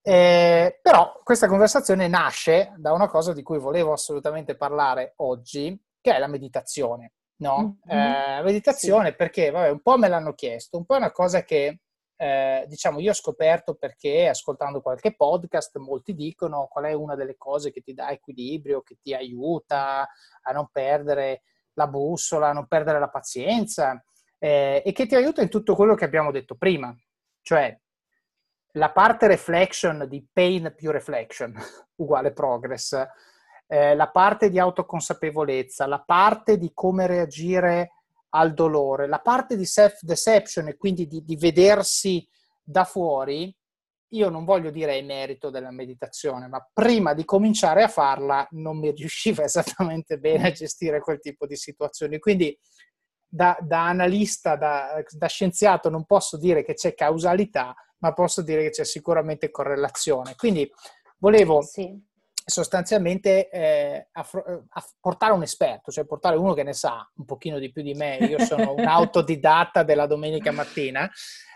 [0.00, 6.14] Eh, però questa conversazione nasce da una cosa di cui volevo assolutamente parlare oggi, che
[6.14, 7.12] è la meditazione.
[7.40, 7.78] No?
[7.88, 8.44] Mm-hmm.
[8.44, 9.14] meditazione sì.
[9.14, 11.82] perché, vabbè, un po' me l'hanno chiesto, un po' è una cosa che
[12.20, 17.36] eh, diciamo, io ho scoperto perché ascoltando qualche podcast molti dicono qual è una delle
[17.36, 20.08] cose che ti dà equilibrio, che ti aiuta
[20.42, 21.42] a non perdere
[21.74, 24.02] la bussola, a non perdere la pazienza
[24.36, 26.92] eh, e che ti aiuta in tutto quello che abbiamo detto prima,
[27.40, 27.78] cioè
[28.72, 31.54] la parte reflection di pain più reflection
[31.96, 33.00] uguale progress,
[33.68, 37.92] eh, la parte di autoconsapevolezza, la parte di come reagire
[38.30, 39.06] al dolore.
[39.06, 42.26] La parte di self-deception e quindi di, di vedersi
[42.62, 43.54] da fuori,
[44.12, 48.78] io non voglio dire è merito della meditazione, ma prima di cominciare a farla non
[48.78, 52.18] mi riusciva esattamente bene a gestire quel tipo di situazioni.
[52.18, 52.56] Quindi
[53.30, 58.62] da, da analista, da, da, scienziato non posso dire che c'è causalità, ma posso dire
[58.62, 60.34] che c'è sicuramente correlazione.
[60.34, 60.70] Quindi
[61.18, 62.07] volevo sì
[62.48, 64.62] sostanzialmente eh, affro- eh,
[65.00, 68.16] portare un esperto, cioè portare uno che ne sa un pochino di più di me,
[68.16, 71.08] io sono un autodidatta della domenica mattina,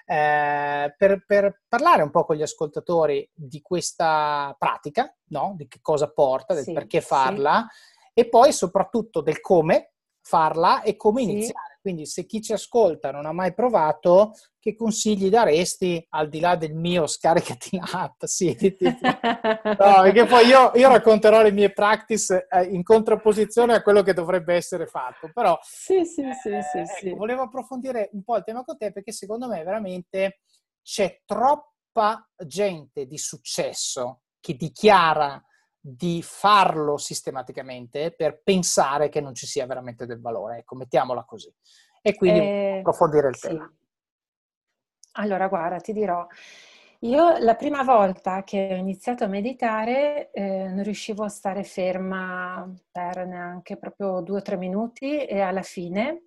[0.05, 5.55] eh, per, per, parlare un po' con gli ascoltatori di questa pratica, no?
[5.57, 8.21] di che cosa porta, del sì, perché farla sì.
[8.21, 11.31] e poi soprattutto del come farla e come sì.
[11.31, 11.72] iniziare.
[11.83, 16.55] Quindi se chi ci ascolta non ha mai provato, che consigli daresti al di là
[16.55, 18.23] del mio scaricati l'app?
[18.33, 24.03] Sì, no, perché poi io, io, racconterò le mie practice eh, in contrapposizione a quello
[24.03, 25.29] che dovrebbe essere fatto.
[25.35, 27.11] Però sì, sì, sì, eh, sì, ecco, sì.
[27.11, 30.43] volevo approfondire un po' il tema con te perché secondo me veramente
[30.83, 35.43] c'è troppa gente di successo che dichiara
[35.85, 40.59] di farlo sistematicamente per pensare che non ci sia veramente del valore.
[40.59, 41.53] Ecco, mettiamola così.
[42.01, 43.49] E quindi eh, approfondire il sì.
[43.49, 43.73] tema.
[45.15, 46.25] Allora, guarda, ti dirò,
[47.01, 52.73] Io la prima volta che ho iniziato a meditare eh, non riuscivo a stare ferma
[52.93, 56.27] per neanche proprio due o tre minuti e alla fine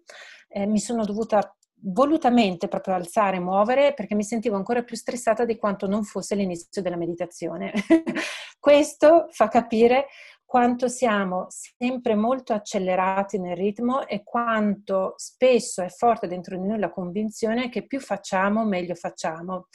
[0.49, 1.55] eh, mi sono dovuta
[1.87, 6.81] volutamente proprio alzare, muovere perché mi sentivo ancora più stressata di quanto non fosse l'inizio
[6.81, 7.71] della meditazione.
[8.59, 10.07] Questo fa capire
[10.43, 16.79] quanto siamo sempre molto accelerati nel ritmo e quanto spesso è forte dentro di noi
[16.79, 19.67] la convinzione che più facciamo, meglio facciamo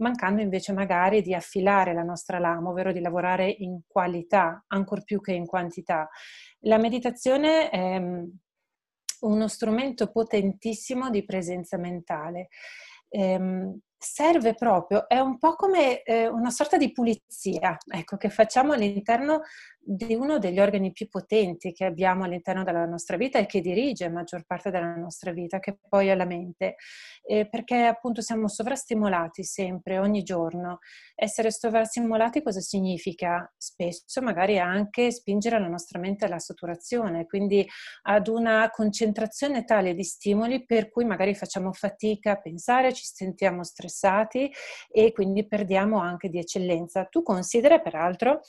[0.00, 5.20] mancando invece magari di affilare la nostra lama, ovvero di lavorare in qualità, ancor più
[5.20, 6.08] che in quantità.
[6.60, 8.24] La meditazione mm,
[9.20, 12.48] uno strumento potentissimo di presenza mentale.
[13.08, 18.72] Ehm, serve proprio, è un po' come eh, una sorta di pulizia, ecco, che facciamo
[18.72, 19.42] all'interno
[19.82, 24.08] di uno degli organi più potenti che abbiamo all'interno della nostra vita e che dirige
[24.08, 26.76] maggior parte della nostra vita, che poi è la mente,
[27.22, 30.78] eh, perché appunto siamo sovrastimolati sempre, ogni giorno.
[31.14, 33.52] Essere sovrastimolati cosa significa?
[33.56, 37.66] Spesso magari anche spingere la nostra mente alla saturazione, quindi
[38.02, 43.62] ad una concentrazione tale di stimoli per cui magari facciamo fatica a pensare, ci sentiamo
[43.62, 43.88] stressati
[44.90, 47.04] e quindi perdiamo anche di eccellenza.
[47.04, 48.40] Tu considera peraltro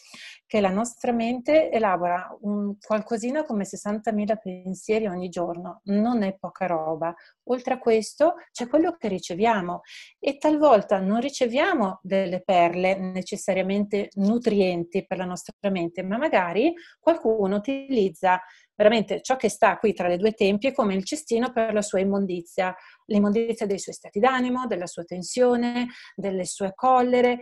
[0.45, 6.65] che la nostra mente elabora un, qualcosina come 60.000 pensieri ogni giorno, non è poca
[6.65, 7.13] roba.
[7.45, 9.81] Oltre a questo c'è quello che riceviamo
[10.19, 17.55] e talvolta non riceviamo delle perle necessariamente nutrienti per la nostra mente, ma magari qualcuno
[17.55, 18.41] utilizza
[18.81, 21.99] veramente ciò che sta qui tra le due tempie come il cestino per la sua
[21.99, 27.41] immondizia, l'immondizia dei suoi stati d'animo, della sua tensione, delle sue collere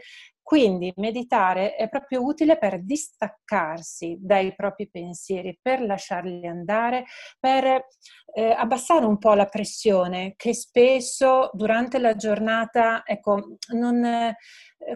[0.49, 7.05] quindi meditare è proprio utile per distaccarsi dai propri pensieri, per lasciarli andare,
[7.39, 7.85] per
[8.33, 14.35] eh, abbassare un po' la pressione che spesso durante la giornata, ecco, non, eh,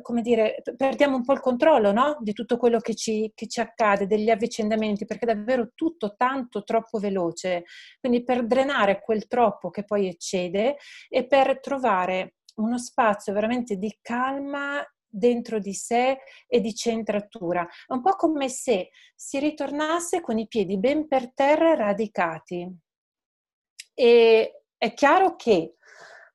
[0.01, 2.17] come dire, perdiamo un po' il controllo no?
[2.21, 6.63] di tutto quello che ci, che ci accade, degli avvicendamenti, perché è davvero tutto tanto
[6.63, 7.65] troppo veloce.
[7.99, 10.77] Quindi per drenare quel troppo che poi eccede
[11.09, 17.63] e per trovare uno spazio veramente di calma dentro di sé e di centratura.
[17.63, 22.67] È un po' come se si ritornasse con i piedi ben per terra radicati.
[23.93, 25.75] E è chiaro che,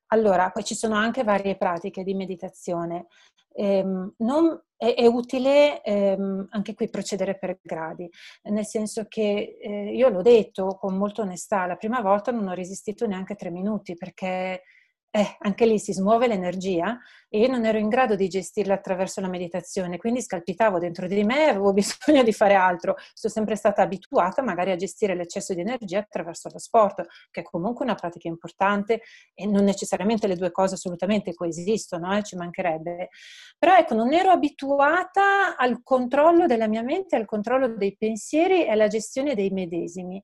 [0.07, 3.07] allora, poi ci sono anche varie pratiche di meditazione.
[3.53, 8.09] Ehm, non, è, è, utile ehm, anche qui procedere per gradi,
[8.43, 12.53] nel senso che eh, io l'ho detto con molta onestà, la prima volta non ho
[12.53, 14.63] resistito neanche tre minuti perché
[15.11, 19.21] eh, anche lì si smuove l'energia e io non ero in grado di gestirla attraverso
[19.21, 22.95] la meditazione, quindi scalpitavo dentro di me e avevo bisogno di fare altro.
[23.13, 27.43] Sono sempre stata abituata magari a gestire l'eccesso di energia attraverso lo sport, che è
[27.43, 29.01] comunque una pratica importante
[29.33, 33.09] e non necessariamente le due cose assolutamente coesistono, eh, ci mancherebbe.
[33.57, 38.71] Però ecco, non ero abituata al controllo della mia mente, al controllo dei pensieri e
[38.71, 40.21] alla gestione dei medesimi.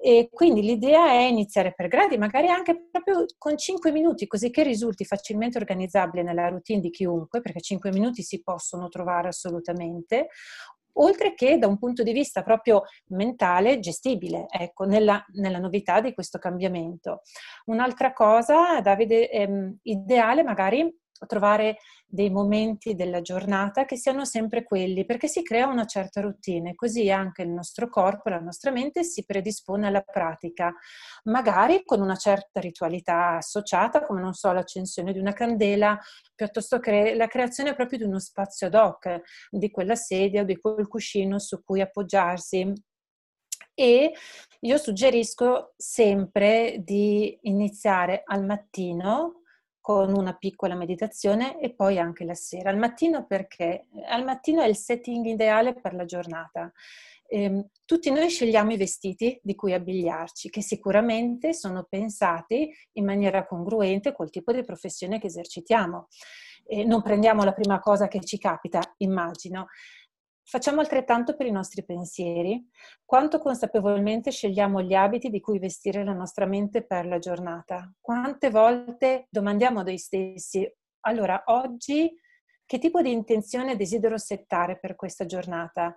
[0.00, 4.62] E quindi l'idea è iniziare per gradi, magari anche proprio con 5 minuti, così che
[4.62, 10.28] risulti facilmente organizzabile nella routine di chiunque, perché 5 minuti si possono trovare assolutamente,
[10.98, 16.14] oltre che da un punto di vista proprio mentale gestibile, ecco, nella, nella novità di
[16.14, 17.22] questo cambiamento.
[17.66, 20.92] Un'altra cosa, Davide, ehm, ideale magari
[21.26, 26.74] trovare dei momenti della giornata che siano sempre quelli, perché si crea una certa routine,
[26.74, 30.72] così anche il nostro corpo, la nostra mente si predispone alla pratica,
[31.24, 35.98] magari con una certa ritualità associata, come non so, l'accensione di una candela,
[36.34, 40.56] piuttosto che la creazione proprio di uno spazio ad hoc, di quella sedia o di
[40.56, 42.72] quel cuscino su cui appoggiarsi,
[43.74, 44.12] e
[44.60, 49.37] io suggerisco sempre di iniziare al mattino
[49.88, 52.68] con una piccola meditazione e poi anche la sera.
[52.68, 53.86] Al mattino perché?
[54.06, 56.70] Al mattino è il setting ideale per la giornata.
[57.26, 63.46] Eh, tutti noi scegliamo i vestiti di cui abbigliarci, che sicuramente sono pensati in maniera
[63.46, 66.08] congruente col tipo di professione che esercitiamo.
[66.84, 69.68] Non prendiamo la prima cosa che ci capita, immagino.
[70.50, 72.66] Facciamo altrettanto per i nostri pensieri.
[73.04, 77.92] Quanto consapevolmente scegliamo gli abiti di cui vestire la nostra mente per la giornata?
[78.00, 80.66] Quante volte domandiamo a noi stessi,
[81.00, 82.10] allora oggi
[82.64, 85.94] che tipo di intenzione desidero settare per questa giornata?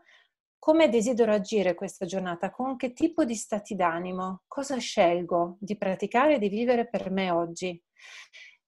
[0.60, 2.52] Come desidero agire questa giornata?
[2.52, 4.42] Con che tipo di stati d'animo?
[4.48, 7.82] Cosa scelgo di praticare e di vivere per me oggi?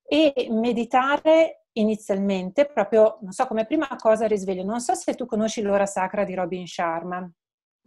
[0.01, 4.63] E meditare inizialmente, proprio, non so, come prima cosa risveglio.
[4.63, 7.29] Non so se tu conosci l'ora sacra di Robin Sharma.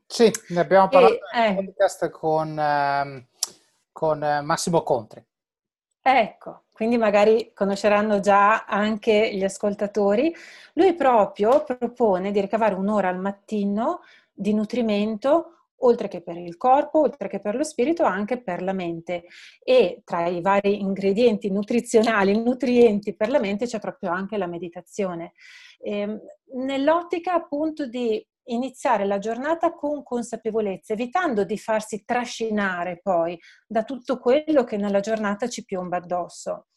[0.06, 3.28] Sì, ne abbiamo parlato e, nel eh, podcast con, eh,
[3.92, 5.24] con Massimo Contri.
[6.00, 10.32] Ecco, quindi magari conosceranno già anche gli ascoltatori.
[10.74, 17.00] Lui proprio propone di ricavare un'ora al mattino di nutrimento oltre che per il corpo,
[17.00, 19.24] oltre che per lo spirito, anche per la mente.
[19.62, 25.32] E tra i vari ingredienti nutrizionali, nutrienti per la mente, c'è proprio anche la meditazione.
[25.78, 26.18] Eh,
[26.54, 34.18] nell'ottica appunto di iniziare la giornata con consapevolezza, evitando di farsi trascinare poi da tutto
[34.18, 36.68] quello che nella giornata ci piomba addosso.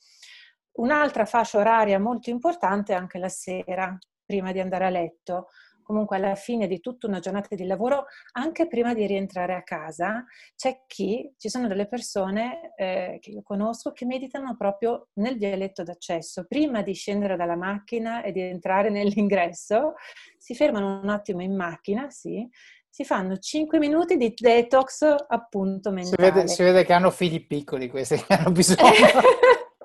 [0.79, 5.47] Un'altra fascia oraria molto importante è anche la sera, prima di andare a letto
[5.89, 10.23] comunque alla fine di tutta una giornata di lavoro, anche prima di rientrare a casa,
[10.55, 15.81] c'è chi, ci sono delle persone eh, che io conosco che meditano proprio nel vialetto
[15.81, 16.45] d'accesso.
[16.47, 19.95] Prima di scendere dalla macchina e di entrare nell'ingresso,
[20.37, 22.47] si fermano un attimo in macchina, sì,
[22.87, 26.27] si fanno 5 minuti di detox appunto mentale.
[26.27, 28.91] Si vede, si vede che hanno figli piccoli questi che hanno bisogno.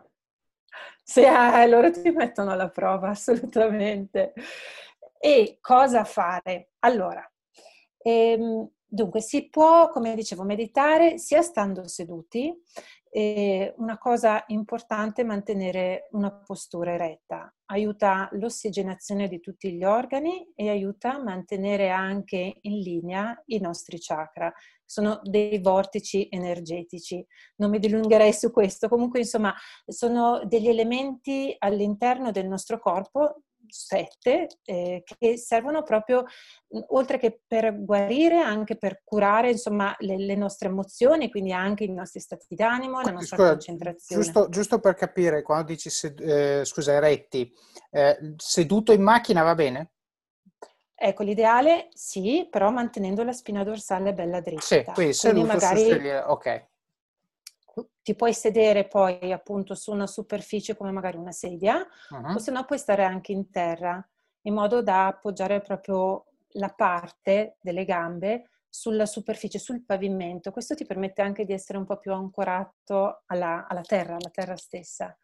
[1.03, 4.35] sì, eh, loro ti mettono alla prova, assolutamente.
[5.27, 6.73] E cosa fare?
[6.81, 7.27] Allora,
[7.97, 12.55] ehm, dunque si può, come dicevo, meditare sia stando seduti,
[13.09, 20.53] eh, una cosa importante è mantenere una postura eretta, aiuta l'ossigenazione di tutti gli organi
[20.55, 24.53] e aiuta a mantenere anche in linea i nostri chakra.
[24.85, 27.27] Sono dei vortici energetici.
[27.57, 29.55] Non mi dilungherei su questo, comunque insomma
[29.87, 36.25] sono degli elementi all'interno del nostro corpo sette eh, che servono proprio,
[36.89, 41.93] oltre che per guarire, anche per curare insomma, le, le, nostre emozioni, quindi anche i
[41.93, 44.23] nostri stati d'animo, la nostra Scusa, concentrazione.
[44.23, 47.53] Giusto, giusto, per capire, quando dici, sed- eh, scusa, eretti,
[47.91, 49.91] eh, seduto in macchina va bene?
[50.95, 54.63] Ecco, l'ideale sì, però mantenendo la spina dorsale bella dritta.
[54.63, 56.73] Sì, quindi seduto quindi magari, su ok
[58.05, 62.35] ti puoi sedere poi appunto su una superficie come magari una sedia uh-huh.
[62.35, 64.07] o se no puoi stare anche in terra
[64.43, 66.27] in modo da appoggiare proprio
[66.57, 70.51] la parte delle gambe sulla superficie, sul pavimento.
[70.51, 74.57] Questo ti permette anche di essere un po' più ancorato alla, alla terra, alla terra
[74.57, 75.17] stessa.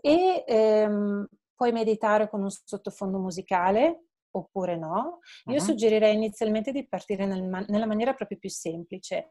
[0.00, 5.18] E ehm, puoi meditare con un sottofondo musicale oppure no.
[5.46, 5.60] Io uh-huh.
[5.60, 9.30] suggerirei inizialmente di partire nel, nella maniera proprio più semplice.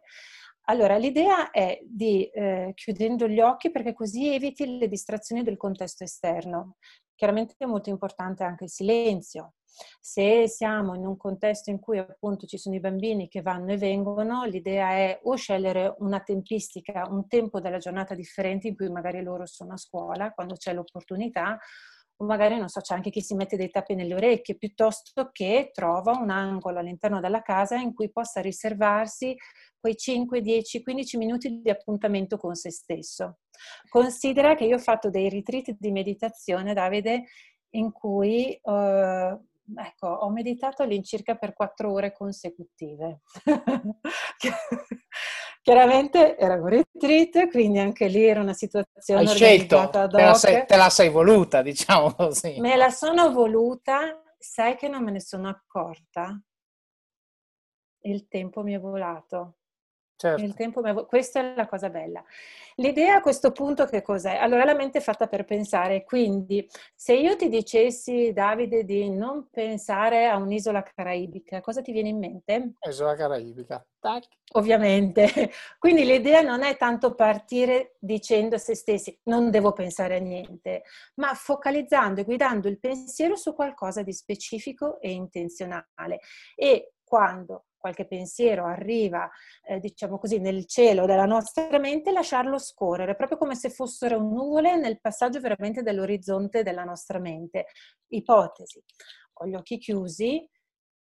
[0.68, 6.06] Allora, l'idea è di eh, chiudendo gli occhi perché così eviti le distrazioni del contesto
[6.06, 6.78] esterno.
[7.16, 9.56] Chiaramente è molto importante anche il silenzio.
[10.00, 13.78] Se siamo in un contesto in cui appunto ci sono i bambini che vanno e
[13.78, 19.22] vengono, l'idea è o scegliere una tempistica, un tempo della giornata differente in cui magari
[19.22, 21.60] loro sono a scuola, quando c'è l'opportunità,
[22.26, 26.14] magari non so, c'è anche chi si mette dei tappi nelle orecchie, piuttosto che trova
[26.14, 29.36] un angolo all'interno della casa in cui possa riservarsi
[29.80, 33.40] quei 5, 10, 15 minuti di appuntamento con se stesso.
[33.90, 37.26] Considera che io ho fatto dei retreat di meditazione, Davide,
[37.72, 43.22] in cui uh, ecco, ho meditato all'incirca per 4 ore consecutive.
[45.64, 50.66] Chiaramente era un retreat, quindi anche lì era una situazione Hai scelto, te la, sei,
[50.66, 52.60] te la sei voluta, diciamo così.
[52.60, 56.38] Me la sono voluta, sai che non me ne sono accorta?
[58.02, 59.60] Il tempo mi è volato.
[60.24, 60.42] Certo.
[60.42, 62.24] Il tempo Questa è la cosa bella.
[62.76, 64.38] L'idea a questo punto che cos'è?
[64.38, 66.66] Allora la mente è fatta per pensare, quindi
[66.96, 72.20] se io ti dicessi, Davide, di non pensare a un'isola caraibica, cosa ti viene in
[72.20, 72.76] mente?
[72.88, 73.86] Isola caraibica.
[74.00, 74.28] Tac.
[74.54, 75.28] Ovviamente.
[75.78, 80.84] Quindi l'idea non è tanto partire dicendo a se stessi non devo pensare a niente,
[81.16, 86.22] ma focalizzando e guidando il pensiero su qualcosa di specifico e intenzionale.
[86.56, 89.30] E quando qualche pensiero arriva,
[89.62, 94.78] eh, diciamo così, nel cielo della nostra mente, lasciarlo scorrere, proprio come se fossero nuvole
[94.78, 97.66] nel passaggio veramente dell'orizzonte della nostra mente.
[98.08, 98.82] Ipotesi,
[99.34, 100.50] ho gli occhi chiusi,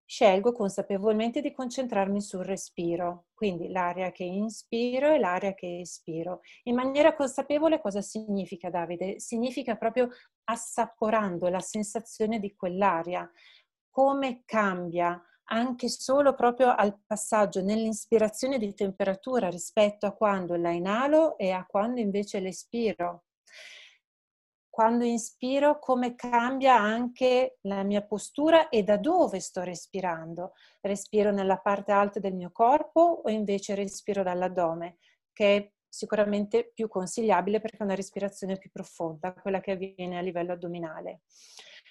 [0.05, 6.39] scelgo consapevolmente di concentrarmi sul respiro, quindi l'aria che inspiro e l'aria che espiro.
[6.63, 9.19] In maniera consapevole cosa significa Davide?
[9.19, 10.07] Significa proprio
[10.45, 13.29] assaporando la sensazione di quell'aria,
[13.89, 21.37] come cambia anche solo proprio al passaggio nell'ispirazione di temperatura rispetto a quando la inalo
[21.37, 23.25] e a quando invece l'espiro.
[24.69, 30.53] Quando inspiro, come cambia anche la mia postura e da dove sto respirando.
[30.81, 34.97] Respiro nella parte alta del mio corpo o invece respiro dall'addome,
[35.33, 40.21] che è sicuramente più consigliabile perché è una respirazione più profonda, quella che avviene a
[40.21, 41.21] livello addominale.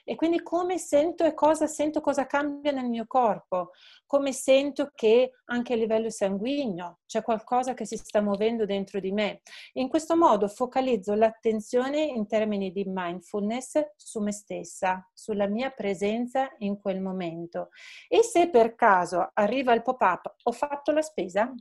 [0.09, 3.73] E quindi come sento e cosa sento, cosa cambia nel mio corpo,
[4.07, 9.13] come sento che anche a livello sanguigno c'è qualcosa che si sta muovendo dentro di
[9.13, 9.43] me.
[9.75, 16.49] In questo modo focalizzo l'attenzione in termini di mindfulness su me stessa, sulla mia presenza
[16.61, 17.69] in quel momento.
[18.09, 21.53] E se per caso arriva il pop-up, ho fatto la spesa?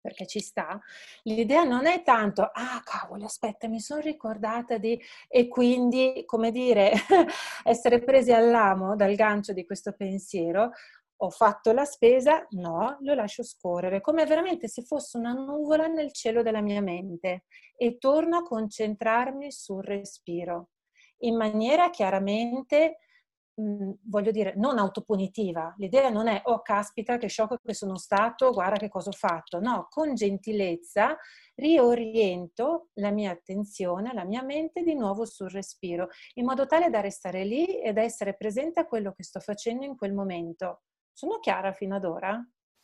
[0.00, 0.80] Perché ci sta,
[1.24, 5.00] l'idea non è tanto, ah cavolo, aspetta, mi sono ricordata di...
[5.28, 6.92] e quindi, come dire,
[7.64, 10.70] essere presi all'amo dal gancio di questo pensiero,
[11.20, 16.12] ho fatto la spesa, no, lo lascio scorrere, come veramente se fosse una nuvola nel
[16.12, 17.44] cielo della mia mente.
[17.76, 20.70] E torno a concentrarmi sul respiro,
[21.18, 22.98] in maniera chiaramente
[23.58, 25.74] voglio dire, non autopunitiva.
[25.78, 29.60] L'idea non è, oh caspita, che sciocco che sono stato, guarda che cosa ho fatto.
[29.60, 31.16] No, con gentilezza
[31.54, 37.00] rioriento la mia attenzione, la mia mente di nuovo sul respiro, in modo tale da
[37.00, 40.82] restare lì ed essere presente a quello che sto facendo in quel momento.
[41.12, 42.40] Sono chiara fino ad ora?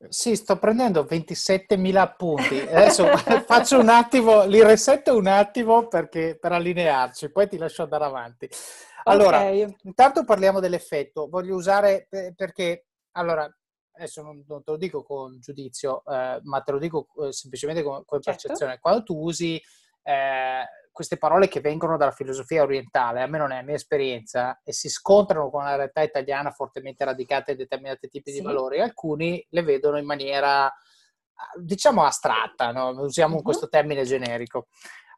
[0.09, 2.59] Sì, sto prendendo 27.000 appunti.
[2.59, 3.07] Adesso
[3.47, 8.49] faccio un attimo, li resetto un attimo perché, per allinearci, poi ti lascio andare avanti.
[9.05, 9.75] Allora, okay.
[9.83, 11.29] intanto parliamo dell'effetto.
[11.29, 13.49] Voglio usare perché, allora,
[13.97, 17.83] adesso non, non te lo dico con giudizio, eh, ma te lo dico eh, semplicemente
[17.83, 18.43] come, come certo.
[18.43, 18.79] percezione.
[18.79, 19.61] Quando tu usi
[20.03, 20.65] eh,
[20.95, 24.73] queste parole che vengono dalla filosofia orientale, a me non è la mia esperienza, e
[24.73, 28.39] si scontrano con la realtà italiana fortemente radicata in determinati tipi sì.
[28.39, 30.73] di valori, alcuni le vedono in maniera,
[31.61, 32.91] diciamo, astratta, no?
[33.03, 33.43] usiamo uh-huh.
[33.43, 34.69] questo termine generico.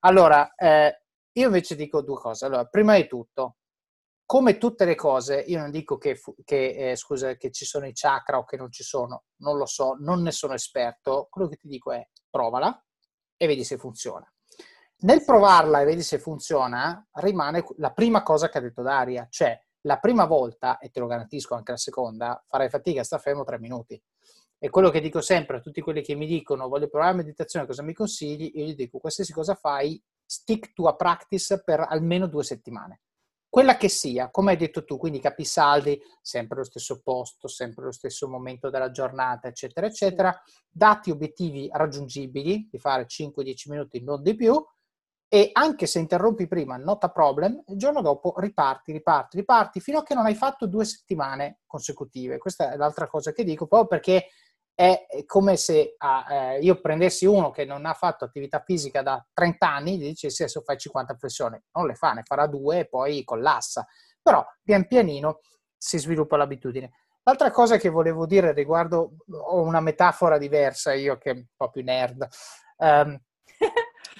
[0.00, 2.46] Allora, eh, io invece dico due cose.
[2.46, 3.56] Allora, prima di tutto,
[4.24, 7.92] come tutte le cose, io non dico che, che, eh, scusa, che ci sono i
[7.92, 11.26] chakra o che non ci sono, non lo so, non ne sono esperto.
[11.28, 12.82] Quello che ti dico è provala
[13.36, 14.26] e vedi se funziona.
[14.98, 19.58] Nel provarla e vedi se funziona, rimane la prima cosa che ha detto Daria, cioè
[19.82, 23.44] la prima volta, e te lo garantisco anche la seconda, farai fatica a stare fermo
[23.44, 24.02] tre minuti.
[24.58, 27.66] E quello che dico sempre a tutti quelli che mi dicono voglio provare la meditazione,
[27.66, 28.52] cosa mi consigli?
[28.54, 33.02] Io gli dico qualsiasi cosa fai, stick to a practice per almeno due settimane
[33.56, 37.90] quella che sia, come hai detto tu, quindi capisaldi, sempre lo stesso posto, sempre lo
[37.90, 44.34] stesso momento della giornata, eccetera, eccetera, dati obiettivi raggiungibili, di fare 5-10 minuti, non di
[44.34, 44.62] più,
[45.28, 49.98] e anche se interrompi prima, not a problem, il giorno dopo riparti, riparti, riparti, fino
[49.98, 52.38] a che non hai fatto due settimane consecutive.
[52.38, 54.28] Questa è l'altra cosa che dico, proprio perché
[54.76, 59.26] è come se ah, eh, io prendessi uno che non ha fatto attività fisica da
[59.32, 61.58] 30 anni e gli dicessi adesso fai 50 flessioni.
[61.72, 63.86] Non le fa, ne farà due e poi collassa.
[64.22, 65.40] Però pian pianino
[65.76, 66.90] si sviluppa l'abitudine.
[67.22, 71.70] L'altra cosa che volevo dire riguardo, ho una metafora diversa io che è un po'
[71.70, 72.28] più nerd.
[72.76, 73.18] Um,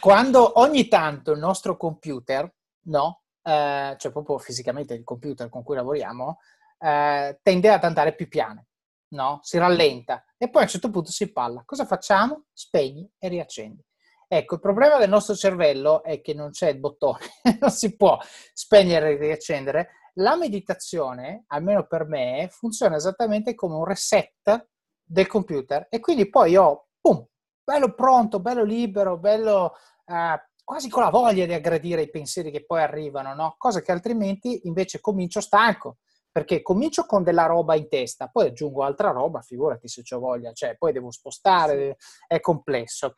[0.06, 2.48] quando ogni tanto il nostro computer,
[2.82, 6.38] no, eh, cioè proprio fisicamente il computer con cui lavoriamo,
[6.78, 8.66] eh, tende ad andare più piano
[9.08, 9.40] no?
[9.42, 11.62] Si rallenta e poi a un certo punto si palla.
[11.64, 12.44] Cosa facciamo?
[12.52, 13.84] Spegni e riaccendi.
[14.28, 17.18] Ecco, il problema del nostro cervello è che non c'è il bottone,
[17.60, 18.16] non si può
[18.52, 19.88] spegnere e riaccendere.
[20.14, 24.68] La meditazione, almeno per me, funziona esattamente come un reset
[25.02, 27.26] del computer e quindi poi ho, boom,
[27.62, 29.74] bello pronto, bello libero, bello
[30.06, 33.54] eh, quasi con la voglia di aggredire i pensieri che poi arrivano, no?
[33.58, 35.98] Cosa che altrimenti invece comincio stanco,
[36.32, 40.52] perché comincio con della roba in testa, poi aggiungo altra roba, figurati se ho voglia,
[40.52, 41.96] cioè poi devo spostare,
[42.26, 43.14] è complesso.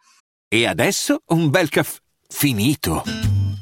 [0.46, 3.37] E adesso un bel caffè finito.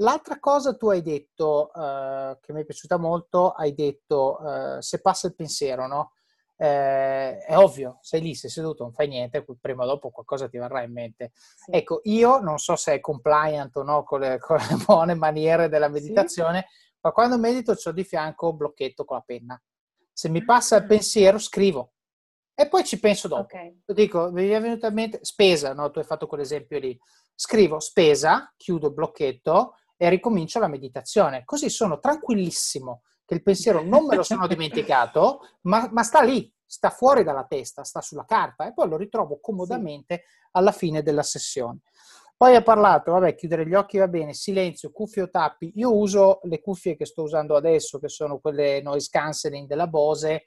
[0.00, 5.00] l'altra cosa tu hai detto, uh, che mi è piaciuta molto, hai detto uh, se
[5.00, 6.12] passa il pensiero, no?
[6.56, 10.58] Eh, è ovvio, sei lì, sei seduto, non fai niente, prima o dopo qualcosa ti
[10.58, 11.32] verrà in mente.
[11.34, 11.70] Sì.
[11.70, 15.70] Ecco, io non so se è compliant o no con le, con le buone maniere
[15.70, 16.98] della meditazione, sì.
[17.00, 19.62] ma quando medito ho di fianco un blocchetto con la penna
[20.20, 21.94] se mi passa il pensiero, scrivo.
[22.54, 23.40] E poi ci penso dopo.
[23.40, 23.80] Okay.
[23.86, 25.90] Dico, mi è venuta in mente, spesa, no?
[25.90, 26.98] Tu hai fatto quell'esempio lì.
[27.34, 31.44] Scrivo spesa, chiudo il blocchetto e ricomincio la meditazione.
[31.44, 36.50] Così sono tranquillissimo che il pensiero non me lo sono dimenticato, ma, ma, sta lì,
[36.64, 40.22] sta fuori dalla testa, sta sulla carta e poi lo ritrovo comodamente
[40.52, 41.80] alla fine della sessione.
[42.34, 45.72] Poi ha parlato, vabbè, chiudere gli occhi va bene, silenzio, cuffie o tappi.
[45.74, 50.44] Io uso le cuffie che sto usando adesso, che sono quelle noise cancelling della Bose.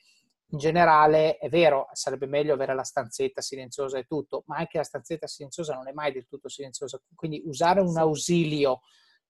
[0.48, 4.84] In generale, è vero, sarebbe meglio avere la stanzetta silenziosa e tutto, ma anche la
[4.84, 7.00] stanzetta silenziosa non è mai del tutto silenziosa.
[7.14, 8.82] Quindi usare un ausilio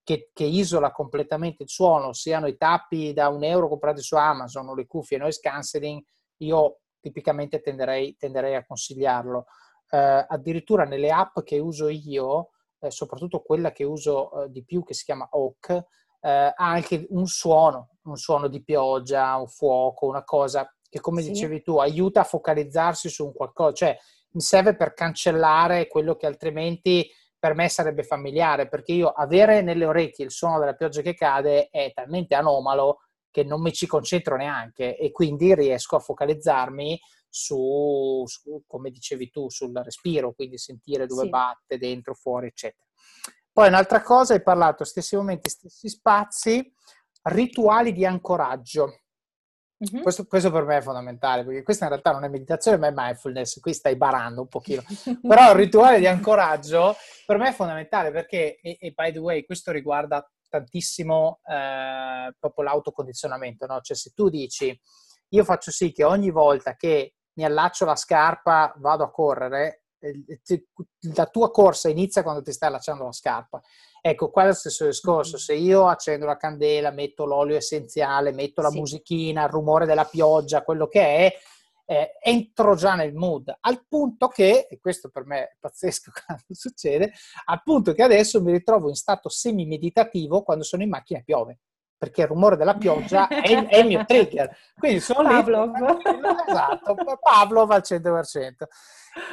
[0.03, 4.69] che, che isola completamente il suono, siano i tappi da un euro comprati su Amazon
[4.69, 6.03] o le cuffie noise cancelling,
[6.37, 9.45] io tipicamente tenderei, tenderei a consigliarlo.
[9.89, 12.49] Eh, addirittura nelle app che uso io,
[12.79, 17.05] eh, soprattutto quella che uso eh, di più che si chiama Oak, eh, ha anche
[17.09, 21.31] un suono, un suono di pioggia, un fuoco, una cosa che come sì.
[21.31, 23.97] dicevi tu aiuta a focalizzarsi su un qualcosa, cioè
[24.31, 27.09] mi serve per cancellare quello che altrimenti
[27.43, 31.67] per me sarebbe familiare, perché io avere nelle orecchie il suono della pioggia che cade
[31.67, 38.23] è talmente anomalo che non mi ci concentro neanche e quindi riesco a focalizzarmi su,
[38.27, 41.29] su, come dicevi tu, sul respiro, quindi sentire dove sì.
[41.29, 42.85] batte, dentro, fuori, eccetera.
[43.51, 46.73] Poi un'altra cosa, hai parlato stessi momenti, stessi spazi,
[47.23, 49.01] rituali di ancoraggio.
[49.83, 50.01] Mm-hmm.
[50.01, 52.93] Questo, questo, per me è fondamentale, perché questa in realtà non è meditazione, ma è
[52.95, 54.81] mindfulness, qui stai barando un pochino.
[55.21, 59.43] Però il rituale di ancoraggio per me è fondamentale perché, e, e by the way,
[59.43, 63.81] questo riguarda tantissimo eh, proprio l'autocondizionamento, no?
[63.81, 64.79] Cioè se tu dici,
[65.29, 69.82] io faccio sì che ogni volta che mi allaccio la scarpa, vado a correre,
[71.15, 73.61] la tua corsa inizia quando ti stai allacciando la scarpa.
[74.01, 75.37] Ecco, qua è lo stesso discorso.
[75.37, 78.77] Se io accendo la candela, metto l'olio essenziale, metto la sì.
[78.77, 81.33] musichina, il rumore della pioggia, quello che è,
[81.85, 86.43] eh, entro già nel mood, al punto che, e questo per me è pazzesco quando
[86.49, 87.13] succede,
[87.45, 91.59] al punto che adesso mi ritrovo in stato semi-meditativo quando sono in macchina e piove
[92.03, 94.53] perché il rumore della pioggia è, il, è il mio trigger.
[94.77, 95.73] Quindi sono Pavlov.
[95.73, 95.85] lì.
[96.53, 98.51] Esatto, Pavlov al 100%.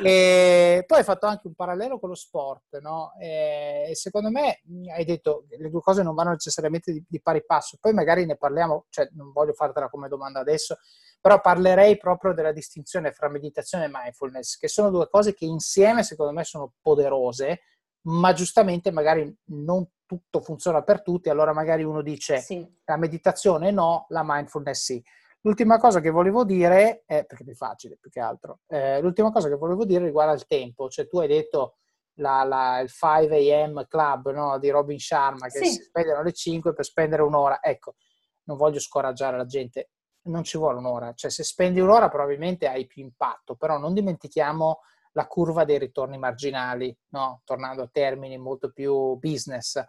[0.05, 3.13] E poi hai fatto anche un parallelo con lo sport, no?
[3.21, 4.61] E secondo me
[4.95, 7.77] hai detto che le due cose non vanno necessariamente di, di, pari passo.
[7.81, 10.79] Poi magari ne parliamo, cioè non voglio fartela come domanda adesso,
[11.21, 16.05] però parlerei proprio della distinzione fra meditazione e mindfulness, che sono due cose che insieme
[16.05, 17.63] secondo me sono poderose,
[18.03, 22.69] ma giustamente magari non tutto funziona per tutti, allora magari uno dice sì.
[22.85, 25.05] la meditazione no, la mindfulness sì.
[25.43, 29.49] L'ultima cosa che volevo dire, è, perché è facile più che altro, eh, l'ultima cosa
[29.49, 31.77] che volevo dire riguarda il tempo, cioè tu hai detto
[32.15, 35.71] la, la, il 5 am club no, di Robin Sharma che sì.
[35.71, 37.95] si spendono alle 5 per spendere un'ora, ecco,
[38.45, 39.91] non voglio scoraggiare la gente,
[40.23, 44.81] non ci vuole un'ora, cioè se spendi un'ora probabilmente hai più impatto, però non dimentichiamo
[45.13, 47.43] la curva dei ritorni marginali, no?
[47.45, 49.83] tornando a termini molto più business.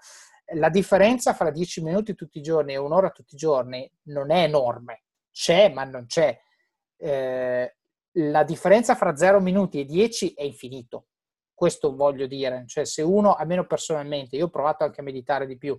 [0.53, 4.43] La differenza fra 10 minuti tutti i giorni e un'ora tutti i giorni non è
[4.43, 6.37] enorme, c'è ma non c'è.
[6.97, 7.75] Eh,
[8.15, 11.07] la differenza fra 0 minuti e 10 è infinito.
[11.53, 15.57] Questo voglio dire, cioè se uno, almeno personalmente, io ho provato anche a meditare di
[15.57, 15.77] più,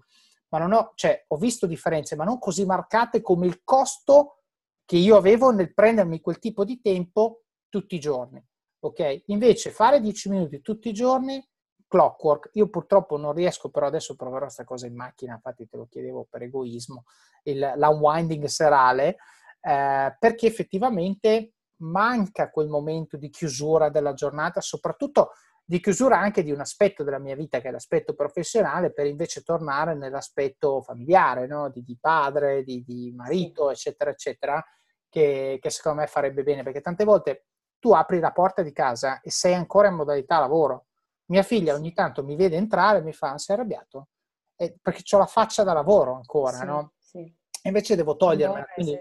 [0.49, 4.43] ma non ho, cioè, ho visto differenze, ma non così marcate come il costo
[4.85, 8.43] che io avevo nel prendermi quel tipo di tempo tutti i giorni
[8.85, 9.23] ok?
[9.27, 11.45] Invece fare 10 minuti tutti i giorni,
[11.87, 15.87] clockwork, io purtroppo non riesco, però adesso proverò questa cosa in macchina, infatti te lo
[15.87, 17.05] chiedevo per egoismo,
[17.45, 19.17] il, l'unwinding serale,
[19.61, 21.53] eh, perché effettivamente
[21.83, 25.33] manca quel momento di chiusura della giornata, soprattutto
[25.65, 29.43] di chiusura anche di un aspetto della mia vita che è l'aspetto professionale per invece
[29.43, 31.71] tornare nell'aspetto familiare, no?
[31.71, 34.65] di, di, padre, di, di marito, eccetera, eccetera,
[35.09, 37.47] che, che, secondo me farebbe bene, perché tante volte
[37.83, 40.87] tu apri la porta di casa e sei ancora in modalità lavoro.
[41.27, 44.07] Mia figlia ogni tanto mi vede entrare e mi fa, sei arrabbiato?
[44.55, 46.93] Eh, perché ho la faccia da lavoro ancora, sì, no?
[47.01, 47.35] Sì.
[47.63, 48.67] invece devo togliermela.
[48.73, 48.97] Quindi,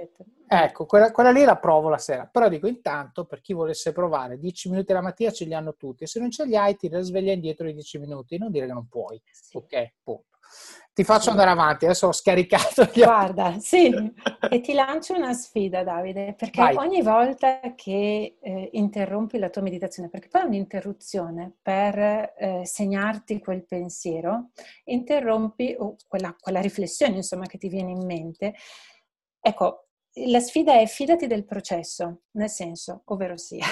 [0.48, 2.26] ecco, quella, quella, lì la provo la sera.
[2.26, 6.06] Però dico, intanto, per chi volesse provare, 10 minuti la mattina ce li hanno tutti.
[6.06, 8.40] E se non ce li hai, ti sveglia indietro i 10 minuti.
[8.40, 9.22] Non dire che non puoi.
[9.32, 9.58] Sì.
[9.58, 10.31] Ok, punto.
[10.94, 12.90] Ti faccio andare avanti, adesso ho scaricato.
[12.94, 13.90] Guarda, sì,
[14.50, 16.76] e ti lancio una sfida, Davide, perché Vai.
[16.76, 23.40] ogni volta che eh, interrompi la tua meditazione, perché poi è un'interruzione per eh, segnarti
[23.40, 24.50] quel pensiero,
[24.84, 28.54] interrompi oh, quella, quella riflessione, insomma, che ti viene in mente.
[29.40, 29.86] Ecco,
[30.26, 33.66] la sfida è fidati del processo, nel senso, ovvero sia,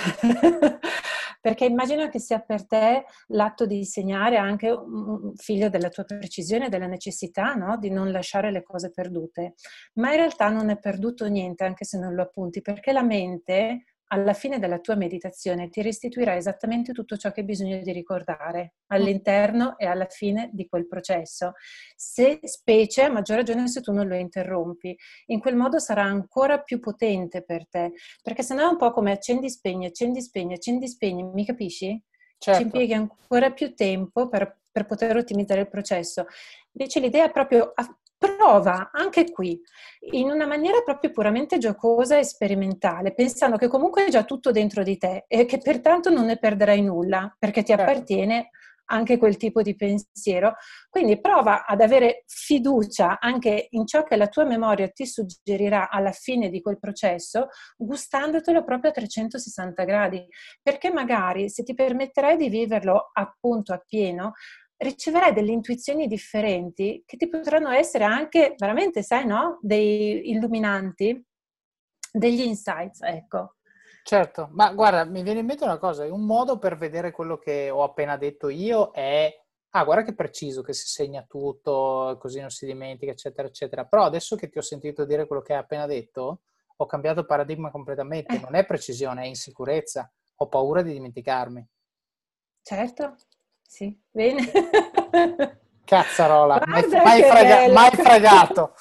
[1.40, 6.70] perché immagino che sia per te l'atto di insegnare anche un figlio della tua precisione,
[6.70, 7.78] della necessità no?
[7.78, 9.54] di non lasciare le cose perdute,
[9.94, 13.84] ma in realtà non è perduto niente anche se non lo appunti, perché la mente
[14.12, 18.76] alla fine della tua meditazione ti restituirà esattamente tutto ciò che hai bisogno di ricordare
[18.88, 21.54] all'interno e alla fine di quel processo.
[21.96, 24.96] Se specie, a maggior ragione se tu non lo interrompi,
[25.28, 29.12] in quel modo sarà ancora più potente per te, perché sennò è un po' come
[29.12, 32.04] accendi, spegni, accendi, spegni, accendi, spegni, mi capisci?
[32.40, 32.60] certo.
[32.60, 36.26] ci impieghi ancora più tempo per, per, poter ottimizzare il processo.
[36.72, 37.74] Invece l'idea è proprio
[38.20, 39.60] prova anche qui
[40.12, 44.84] in una maniera proprio puramente giocosa e sperimentale, pensando che comunque è già tutto dentro
[44.84, 47.84] di te e che pertanto non ne perderai nulla perché ti certo.
[47.84, 48.50] appartiene
[48.92, 50.56] anche quel tipo di pensiero.
[50.90, 56.12] Quindi prova ad avere fiducia anche in ciò che la tua memoria ti suggerirà alla
[56.12, 57.48] fine di quel processo,
[57.78, 60.26] gustandotelo proprio a 360 gradi,
[60.62, 64.34] perché magari se ti permetterai di viverlo appunto appieno,
[64.80, 69.60] riceverai delle intuizioni differenti che ti potranno essere anche veramente, sai, no?
[69.62, 71.22] Dei illuminanti,
[72.12, 73.56] degli insights, ecco.
[74.04, 77.70] Certo, ma guarda, mi viene in mente una cosa, un modo per vedere quello che
[77.70, 79.32] ho appena detto io è,
[79.72, 83.86] ah, guarda che preciso, che si segna tutto, così non si dimentica, eccetera, eccetera.
[83.86, 86.42] Però adesso che ti ho sentito dire quello che hai appena detto,
[86.78, 88.38] ho cambiato paradigma completamente.
[88.38, 88.40] Eh.
[88.40, 90.10] Non è precisione, è insicurezza.
[90.38, 91.68] Ho paura di dimenticarmi.
[92.62, 93.16] Certo,
[93.70, 94.52] sì, bene.
[95.90, 98.74] Cazzarola, mai, mai, frega- mai, fregato,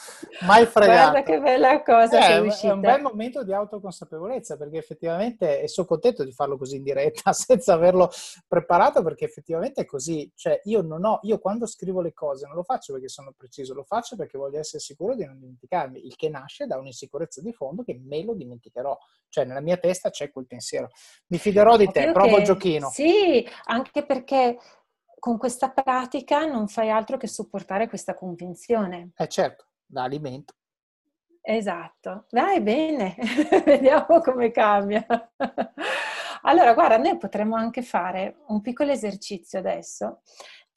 [0.42, 1.10] mai fregato.
[1.10, 5.86] Guarda che bella cosa eh, è, un bel momento di autoconsapevolezza perché effettivamente, e sono
[5.86, 8.10] contento di farlo così in diretta senza averlo
[8.46, 12.54] preparato perché effettivamente è così, cioè io non ho, io quando scrivo le cose non
[12.54, 16.14] lo faccio perché sono preciso, lo faccio perché voglio essere sicuro di non dimenticarmi, il
[16.14, 18.94] che nasce da un'insicurezza di fondo che me lo dimenticherò,
[19.30, 20.90] cioè nella mia testa c'è quel pensiero.
[21.28, 22.90] Mi fiderò di te, provo che, il giochino.
[22.90, 24.58] Sì, anche perché
[25.18, 29.10] con questa pratica non fai altro che supportare questa convinzione.
[29.16, 30.54] Eh certo, da alimento.
[31.40, 32.26] Esatto.
[32.28, 33.16] Dai, bene,
[33.64, 35.06] vediamo come cambia.
[36.42, 40.20] allora, guarda, noi potremmo anche fare un piccolo esercizio adesso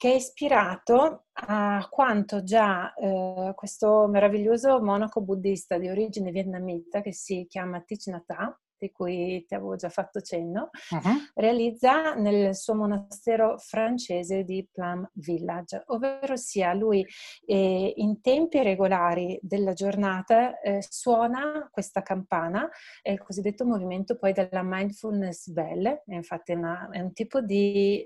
[0.02, 7.12] che è ispirato a quanto già eh, questo meraviglioso monaco buddista di origine vietnamita che
[7.12, 11.30] si chiama Thich Nhat Hanh di cui ti avevo già fatto cenno, uh-huh.
[11.34, 17.06] realizza nel suo monastero francese di Plum Village, ovvero sia lui
[17.46, 22.68] eh, in tempi regolari della giornata eh, suona questa campana,
[23.00, 28.04] è il cosiddetto movimento poi della mindfulness bell, infatti è, una, è un tipo di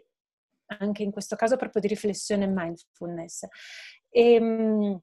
[0.79, 3.45] anche in questo caso proprio di riflessione mindfulness.
[4.11, 5.01] E, ehm,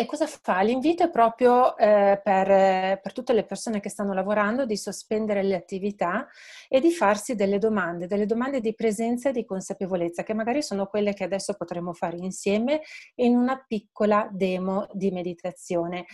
[0.00, 0.60] e cosa fa?
[0.60, 5.56] L'invito è proprio eh, per, per, tutte le persone che stanno lavorando di sospendere le
[5.56, 6.28] attività
[6.68, 10.86] e di farsi delle domande, delle domande di presenza e di consapevolezza, che magari sono
[10.86, 12.82] quelle che adesso potremo fare insieme
[13.16, 16.04] in una piccola demo di meditazione.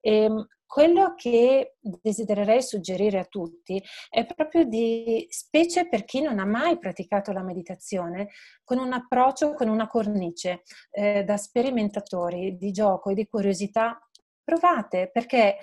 [0.00, 6.38] E, ehm, quello che desidererei suggerire a tutti è proprio di, specie per chi non
[6.38, 8.30] ha mai praticato la meditazione,
[8.64, 14.00] con un approccio, con una cornice eh, da sperimentatori di gioco e di curiosità,
[14.42, 15.58] provate perché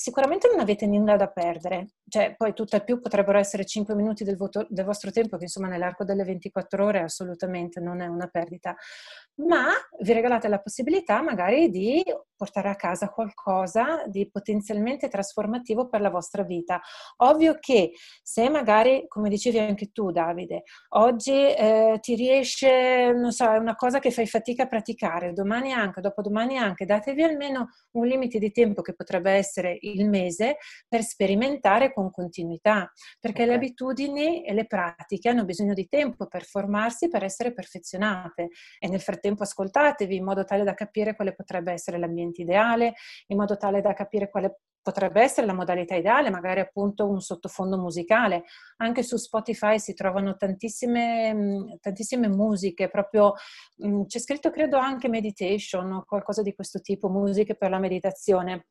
[0.00, 4.38] sicuramente non avete nulla da perdere, cioè poi tutt'al più potrebbero essere 5 minuti del,
[4.38, 8.74] voto, del, vostro tempo, che insomma nell'arco delle 24 ore assolutamente non è una perdita,
[9.46, 9.66] ma
[10.00, 12.02] vi regalate la possibilità magari di
[12.34, 16.80] portare a casa qualcosa di potenzialmente trasformativo per la vostra vita.
[17.18, 17.92] Ovvio che
[18.22, 20.62] se magari, come dicevi anche tu Davide,
[20.94, 25.72] oggi eh, ti riesce, non so, è una cosa che fai fatica a praticare, domani
[25.74, 30.56] anche, dopodomani anche, datevi almeno un limite di tempo che potrebbe essere il mese
[30.88, 33.46] per sperimentare con continuità, perché okay.
[33.46, 38.88] le abitudini e le pratiche hanno bisogno di tempo per formarsi, per essere perfezionate e
[38.88, 42.94] nel frattempo ascoltatevi in modo tale da capire quale potrebbe essere l'ambiente ideale,
[43.26, 47.78] in modo tale da capire quale potrebbe essere la modalità ideale, magari appunto un sottofondo
[47.78, 48.44] musicale.
[48.78, 53.34] Anche su Spotify si trovano tantissime, mm, tantissime musiche, proprio
[53.84, 58.66] mm, c'è scritto credo anche meditation o qualcosa di questo tipo, musiche per la meditazione.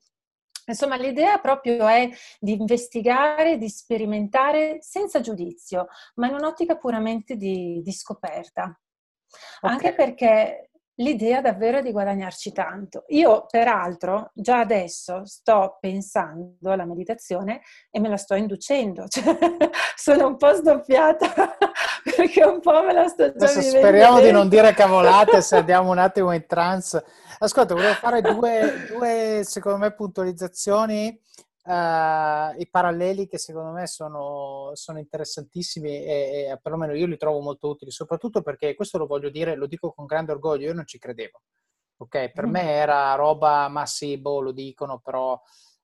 [0.71, 2.09] Insomma, l'idea proprio è
[2.39, 8.77] di investigare, di sperimentare senza giudizio, ma in un'ottica puramente di, di scoperta.
[9.61, 9.71] Okay.
[9.71, 13.03] Anche perché l'idea davvero è di guadagnarci tanto.
[13.09, 19.37] Io, peraltro, già adesso sto pensando alla meditazione e me la sto inducendo, cioè,
[19.95, 21.55] sono un po' sdoppiata
[22.15, 25.91] perché un po' me la sto già adesso Speriamo di non dire cavolate se andiamo
[25.91, 27.03] un attimo in trance.
[27.41, 31.21] Ascolta, volevo fare due, due secondo me, puntualizzazioni
[31.61, 37.41] Uh, i paralleli che secondo me sono, sono interessantissimi e, e, perlomeno io li trovo
[37.41, 40.87] molto utili, soprattutto perché questo lo voglio dire, lo dico con grande orgoglio, io non
[40.87, 41.41] ci credevo.
[41.97, 42.49] Ok, per mm.
[42.49, 45.39] me era roba, ma sì, boh, lo dicono, però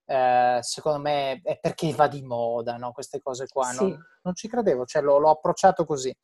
[0.06, 2.92] eh, secondo me è perché va di moda, no?
[2.92, 3.66] Queste cose qua.
[3.66, 3.82] Sì.
[3.82, 6.16] Non, non, ci credevo, cioè l'ho, l'ho approcciato così.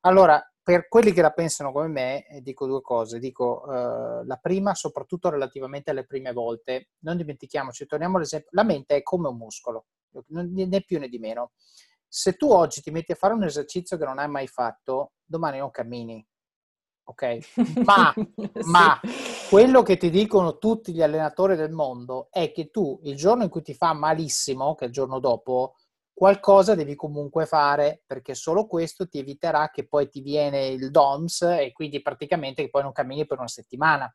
[0.00, 3.18] Allora, per quelli che la pensano come me, eh, dico due cose.
[3.18, 8.96] Dico eh, la prima, soprattutto relativamente alle prime volte, non dimentichiamoci, torniamo all'esempio, la mente
[8.96, 9.86] è come un muscolo,
[10.26, 11.52] né più né di meno.
[12.06, 15.56] Se tu oggi ti metti a fare un esercizio che non hai mai fatto, domani
[15.56, 16.22] non cammini.
[17.04, 17.38] Ok?
[17.86, 18.30] Ma, sì.
[18.64, 19.00] ma
[19.48, 23.48] quello che ti dicono tutti gli allenatori del mondo è che tu il giorno in
[23.48, 25.76] cui ti fa malissimo, che è il giorno dopo,
[26.18, 31.42] qualcosa devi comunque fare perché solo questo ti eviterà che poi ti viene il DOMS
[31.42, 34.12] e quindi praticamente che poi non cammini per una settimana.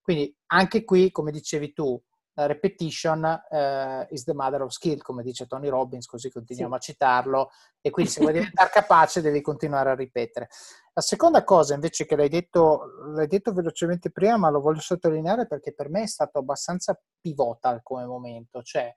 [0.00, 5.46] Quindi anche qui, come dicevi tu, repetition uh, is the mother of skill, come dice
[5.46, 6.78] Tony Robbins, così continuiamo sì.
[6.78, 7.50] a citarlo,
[7.82, 10.48] e quindi se vuoi diventare capace devi continuare a ripetere.
[10.94, 15.46] La seconda cosa invece che l'hai detto, l'hai detto velocemente prima, ma lo voglio sottolineare
[15.46, 18.90] perché per me è stato abbastanza pivotal come momento, cioè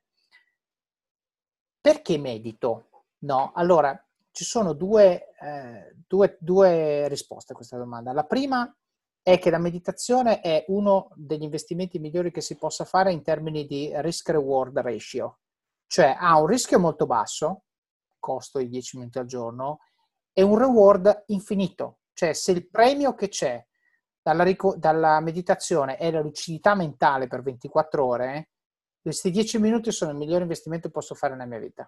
[1.86, 3.04] perché medito?
[3.26, 3.96] No, allora
[4.32, 8.12] ci sono due, eh, due, due risposte a questa domanda.
[8.12, 8.76] La prima
[9.22, 13.68] è che la meditazione è uno degli investimenti migliori che si possa fare in termini
[13.68, 15.42] di risk-reward ratio,
[15.86, 17.66] cioè ha un rischio molto basso,
[18.18, 19.82] costo di 10 minuti al giorno,
[20.34, 23.64] e un reward infinito, cioè se il premio che c'è
[24.24, 24.44] dalla,
[24.78, 28.50] dalla meditazione è la lucidità mentale per 24 ore,
[29.06, 31.88] questi dieci minuti sono il migliore investimento che posso fare nella mia vita.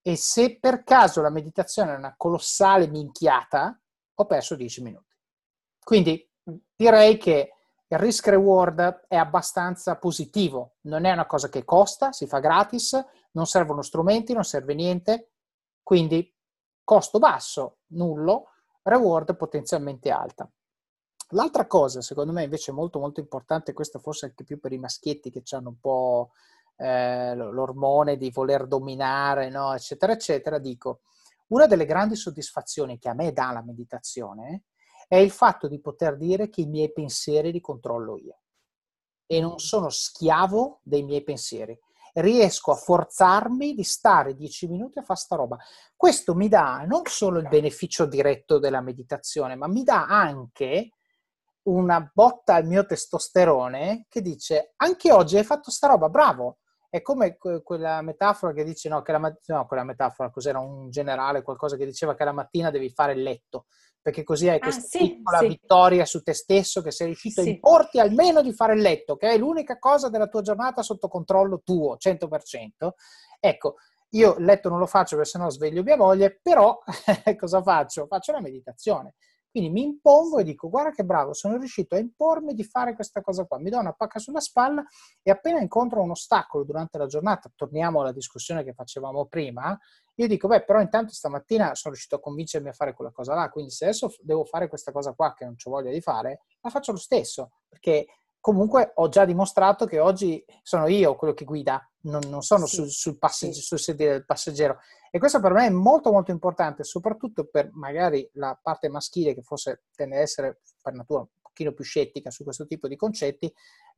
[0.00, 3.76] E se per caso la meditazione è una colossale minchiata,
[4.14, 5.12] ho perso dieci minuti.
[5.82, 6.30] Quindi
[6.76, 7.54] direi che
[7.88, 13.04] il risk reward è abbastanza positivo, non è una cosa che costa, si fa gratis,
[13.32, 15.32] non servono strumenti, non serve niente,
[15.82, 16.32] quindi
[16.84, 18.50] costo basso, nullo,
[18.82, 20.48] reward potenzialmente alta.
[21.34, 25.30] L'altra cosa, secondo me, invece molto molto importante, questa forse anche più per i maschietti
[25.30, 26.30] che hanno un po'
[26.76, 29.74] eh, l'ormone di voler dominare, no?
[29.74, 31.00] eccetera, eccetera, dico,
[31.48, 34.62] una delle grandi soddisfazioni che a me dà la meditazione
[35.08, 38.38] è il fatto di poter dire che i miei pensieri li controllo io
[39.26, 41.78] e non sono schiavo dei miei pensieri.
[42.14, 45.56] Riesco a forzarmi di stare dieci minuti a fare sta roba.
[45.96, 50.92] Questo mi dà non solo il beneficio diretto della meditazione, ma mi dà anche
[51.64, 56.58] una botta al mio testosterone che dice anche oggi hai fatto sta roba, bravo.
[56.88, 60.60] È come que- quella metafora che dice no, che la mattina, no, quella metafora, cos'era
[60.60, 63.66] un generale, qualcosa che diceva che la mattina devi fare il letto,
[64.00, 65.46] perché così hai ah, questa ah, sì, piccola sì.
[65.48, 67.48] vittoria su te stesso che sei riuscito sì.
[67.48, 71.08] a importi almeno di fare il letto, che è l'unica cosa della tua giornata sotto
[71.08, 72.90] controllo tuo, 100%.
[73.40, 73.74] Ecco,
[74.10, 76.78] io il letto non lo faccio perché sennò sveglio mia moglie, però
[77.36, 78.06] cosa faccio?
[78.06, 79.14] Faccio la meditazione
[79.54, 83.20] quindi mi impongo e dico, guarda che bravo, sono riuscito a impormi di fare questa
[83.20, 84.84] cosa qua, mi do una pacca sulla spalla
[85.22, 89.78] e appena incontro un ostacolo durante la giornata, torniamo alla discussione che facevamo prima,
[90.16, 93.48] io dico, beh, però intanto stamattina sono riuscito a convincermi a fare quella cosa là,
[93.48, 96.70] quindi se adesso devo fare questa cosa qua che non ho voglia di fare, la
[96.70, 98.06] faccio lo stesso, perché
[98.44, 102.74] comunque ho già dimostrato che oggi sono io quello che guida, non, non sono sì,
[102.76, 103.62] sul, sul, passeggi- sì.
[103.62, 104.80] sul sedile del passeggero.
[105.10, 109.40] E questo per me è molto molto importante, soprattutto per magari la parte maschile che
[109.40, 113.50] forse tende ad essere per natura un pochino più scettica su questo tipo di concetti,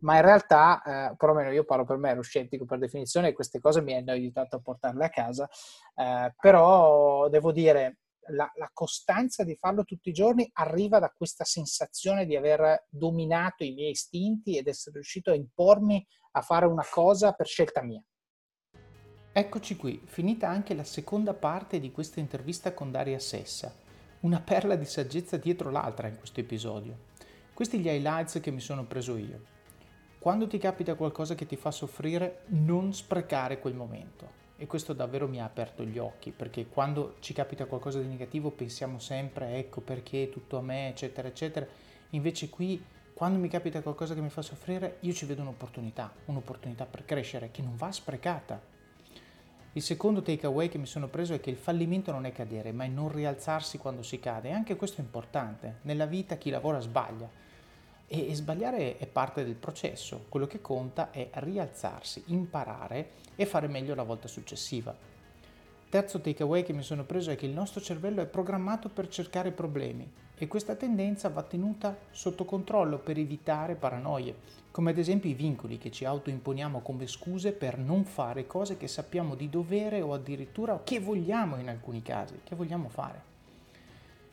[0.02, 0.80] ma in realtà,
[1.10, 4.12] eh, perlomeno io parlo per me, ero scettico per definizione e queste cose mi hanno
[4.12, 5.48] aiutato a portarle a casa,
[5.96, 7.98] eh, però devo dire
[8.28, 13.64] la, la, costanza di farlo tutti i giorni arriva da questa sensazione di aver dominato
[13.64, 18.02] i miei istinti ed essere riuscito a impormi a fare una cosa per scelta mia.
[19.32, 23.74] Eccoci qui, finita anche la seconda parte di questa intervista con Daria Sessa.
[24.20, 27.14] Una perla di saggezza dietro l'altra in questo episodio.
[27.52, 29.54] Questi gli highlights che mi sono preso io.
[30.18, 35.28] Quando ti capita qualcosa che ti fa soffrire, non sprecare quel momento e questo davvero
[35.28, 39.80] mi ha aperto gli occhi perché quando ci capita qualcosa di negativo pensiamo sempre ecco
[39.80, 41.66] perché tutto a me eccetera eccetera.
[42.10, 42.82] Invece qui
[43.12, 47.50] quando mi capita qualcosa che mi fa soffrire io ci vedo un'opportunità un'opportunità per crescere
[47.50, 48.74] che non va sprecata.
[49.72, 52.84] Il secondo takeaway che mi sono preso è che il fallimento non è cadere ma
[52.84, 54.48] è non rialzarsi quando si cade.
[54.48, 55.80] E anche questo è importante.
[55.82, 57.44] Nella vita chi lavora sbaglia
[58.06, 63.94] e, sbagliare è parte del processo, quello che conta è rialzarsi, imparare e fare meglio
[63.94, 64.94] la volta successiva.
[65.88, 69.52] Terzo takeaway che mi sono preso è che il nostro cervello è programmato per cercare
[69.52, 74.34] problemi e questa tendenza va tenuta sotto controllo per evitare paranoie,
[74.70, 78.88] come ad esempio i vincoli che ci autoimponiamo come scuse per non fare cose che
[78.88, 83.35] sappiamo di dovere o addirittura che vogliamo in alcuni casi, che vogliamo fare.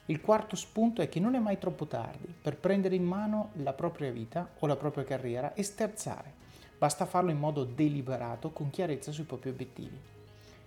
[0.08, 3.72] Il quarto spunto è che non è mai troppo tardi per prendere in mano la
[3.72, 6.34] propria vita o la propria carriera e sterzare.
[6.78, 9.98] Basta farlo in modo deliberato, con chiarezza sui propri obiettivi.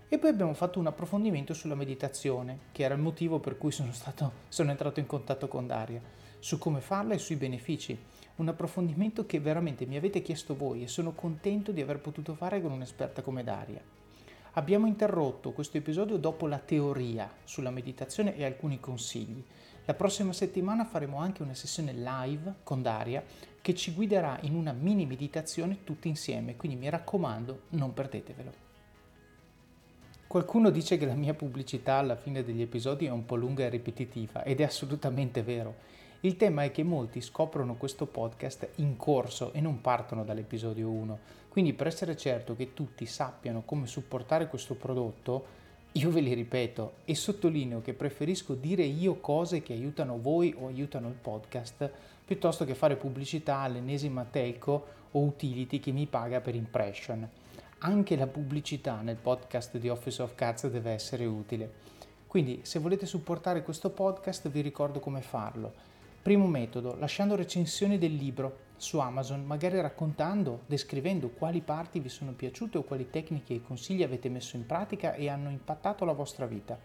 [0.09, 3.93] E poi abbiamo fatto un approfondimento sulla meditazione, che era il motivo per cui sono,
[3.93, 6.01] stato, sono entrato in contatto con Daria,
[6.39, 7.99] su come farla e sui benefici.
[8.37, 12.63] Un approfondimento che veramente mi avete chiesto voi e sono contento di aver potuto fare
[12.63, 13.83] con un'esperta come Daria.
[14.59, 19.45] Abbiamo interrotto questo episodio dopo la teoria sulla meditazione e alcuni consigli.
[19.85, 23.23] La prossima settimana faremo anche una sessione live con Daria
[23.61, 28.53] che ci guiderà in una mini meditazione tutti insieme, quindi mi raccomando non perdetevelo.
[30.27, 33.69] Qualcuno dice che la mia pubblicità alla fine degli episodi è un po' lunga e
[33.69, 35.75] ripetitiva ed è assolutamente vero.
[36.21, 41.19] Il tema è che molti scoprono questo podcast in corso e non partono dall'episodio 1.
[41.57, 45.47] Quindi per essere certo che tutti sappiano come supportare questo prodotto,
[45.93, 50.67] io ve li ripeto e sottolineo che preferisco dire io cose che aiutano voi o
[50.67, 51.91] aiutano il podcast
[52.27, 57.27] piuttosto che fare pubblicità all'ennesima telco o utility che mi paga per impression
[57.79, 61.73] anche la pubblicità nel podcast di Office of Cards deve essere utile.
[62.27, 65.73] Quindi se volete supportare questo podcast vi ricordo come farlo.
[66.21, 72.33] Primo metodo, lasciando recensioni del libro su Amazon, magari raccontando, descrivendo quali parti vi sono
[72.33, 76.47] piaciute o quali tecniche e consigli avete messo in pratica e hanno impattato la vostra
[76.47, 76.79] vita.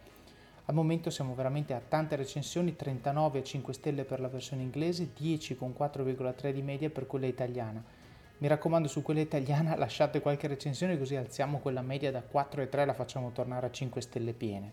[0.65, 5.11] Al momento siamo veramente a tante recensioni, 39 a 5 stelle per la versione inglese,
[5.15, 7.83] 10 con 4,3 di media per quella italiana.
[8.37, 12.69] Mi raccomando su quella italiana lasciate qualche recensione così alziamo quella media da 4 e
[12.69, 14.71] 3 e la facciamo tornare a 5 stelle piene.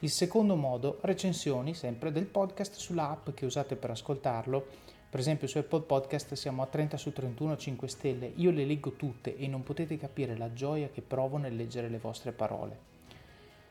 [0.00, 4.66] Il secondo modo, recensioni sempre del podcast sulla app che usate per ascoltarlo.
[5.10, 8.32] Per esempio su Apple Podcast siamo a 30 su 31 5 stelle.
[8.36, 11.96] Io le leggo tutte e non potete capire la gioia che provo nel leggere le
[11.96, 12.76] vostre parole.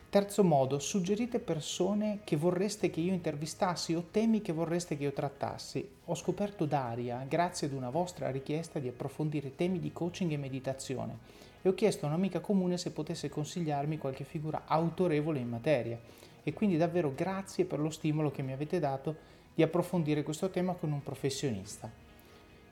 [0.09, 5.13] Terzo modo, suggerite persone che vorreste che io intervistassi o temi che vorreste che io
[5.13, 5.87] trattassi.
[6.05, 11.17] Ho scoperto Daria grazie ad una vostra richiesta di approfondire temi di coaching e meditazione
[11.61, 15.99] e ho chiesto a un'amica comune se potesse consigliarmi qualche figura autorevole in materia.
[16.41, 20.73] E quindi davvero grazie per lo stimolo che mi avete dato di approfondire questo tema
[20.73, 21.91] con un professionista.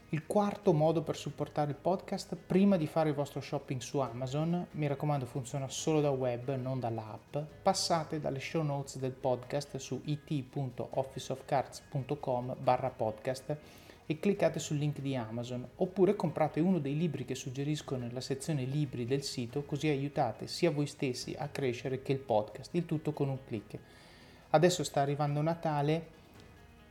[0.10, 4.68] Il quarto modo per supportare il podcast, prima di fare il vostro shopping su Amazon,
[4.74, 10.00] mi raccomando funziona solo da web, non dall'app, passate dalle show notes del podcast su
[10.04, 13.58] it.officeofcards.com barra podcast
[14.06, 18.66] e cliccate sul link di Amazon oppure comprate uno dei libri che suggerisco nella sezione
[18.66, 23.12] libri del sito così aiutate sia voi stessi a crescere che il podcast, il tutto
[23.12, 23.76] con un clic.
[24.52, 26.14] Adesso sta arrivando Natale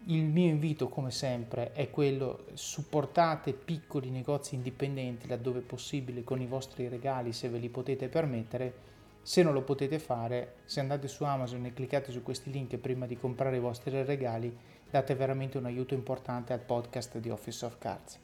[0.07, 6.47] il mio invito, come sempre, è quello supportate piccoli negozi indipendenti laddove possibile con i
[6.47, 8.93] vostri regali se ve li potete permettere.
[9.23, 13.07] Se non lo potete fare, se andate su Amazon e cliccate su questi link prima
[13.07, 14.55] di comprare i vostri regali,
[14.91, 18.21] date veramente un aiuto importante al podcast di Office of Cards.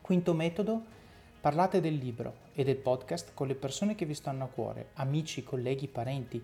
[0.00, 0.80] Quinto metodo,
[1.40, 5.42] parlate del libro e del podcast con le persone che vi stanno a cuore, amici,
[5.42, 6.40] colleghi, parenti,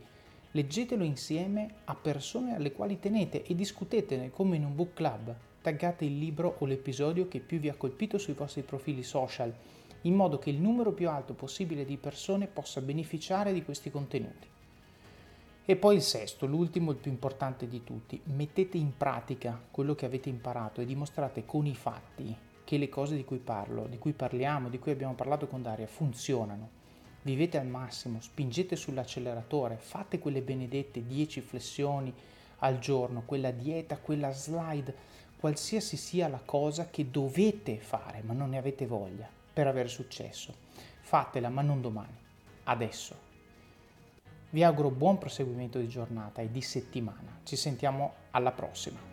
[0.53, 5.32] Leggetelo insieme a persone alle quali tenete e discutetene come in un book club.
[5.62, 9.55] Taggate il libro o l'episodio che più vi ha colpito sui vostri profili social,
[10.03, 14.48] in modo che il numero più alto possibile di persone possa beneficiare di questi contenuti.
[15.64, 20.07] E poi il sesto, l'ultimo, il più importante di tutti, mettete in pratica quello che
[20.07, 24.14] avete imparato e dimostrate con i fatti che le cose di cui parlo, di cui
[24.14, 26.79] parliamo, di cui abbiamo parlato con Daria, funzionano
[27.22, 32.12] vivete al massimo, spingete sull'acceleratore, fate quelle benedette 10 flessioni
[32.58, 34.94] al giorno, quella dieta, quella slide,
[35.38, 40.54] qualsiasi sia la cosa che dovete fare, ma non ne avete voglia per avere successo.
[41.00, 42.16] Fatela, ma non domani,
[42.64, 43.28] adesso.
[44.50, 47.40] Vi auguro buon proseguimento di giornata e di settimana.
[47.44, 49.09] Ci sentiamo alla prossima.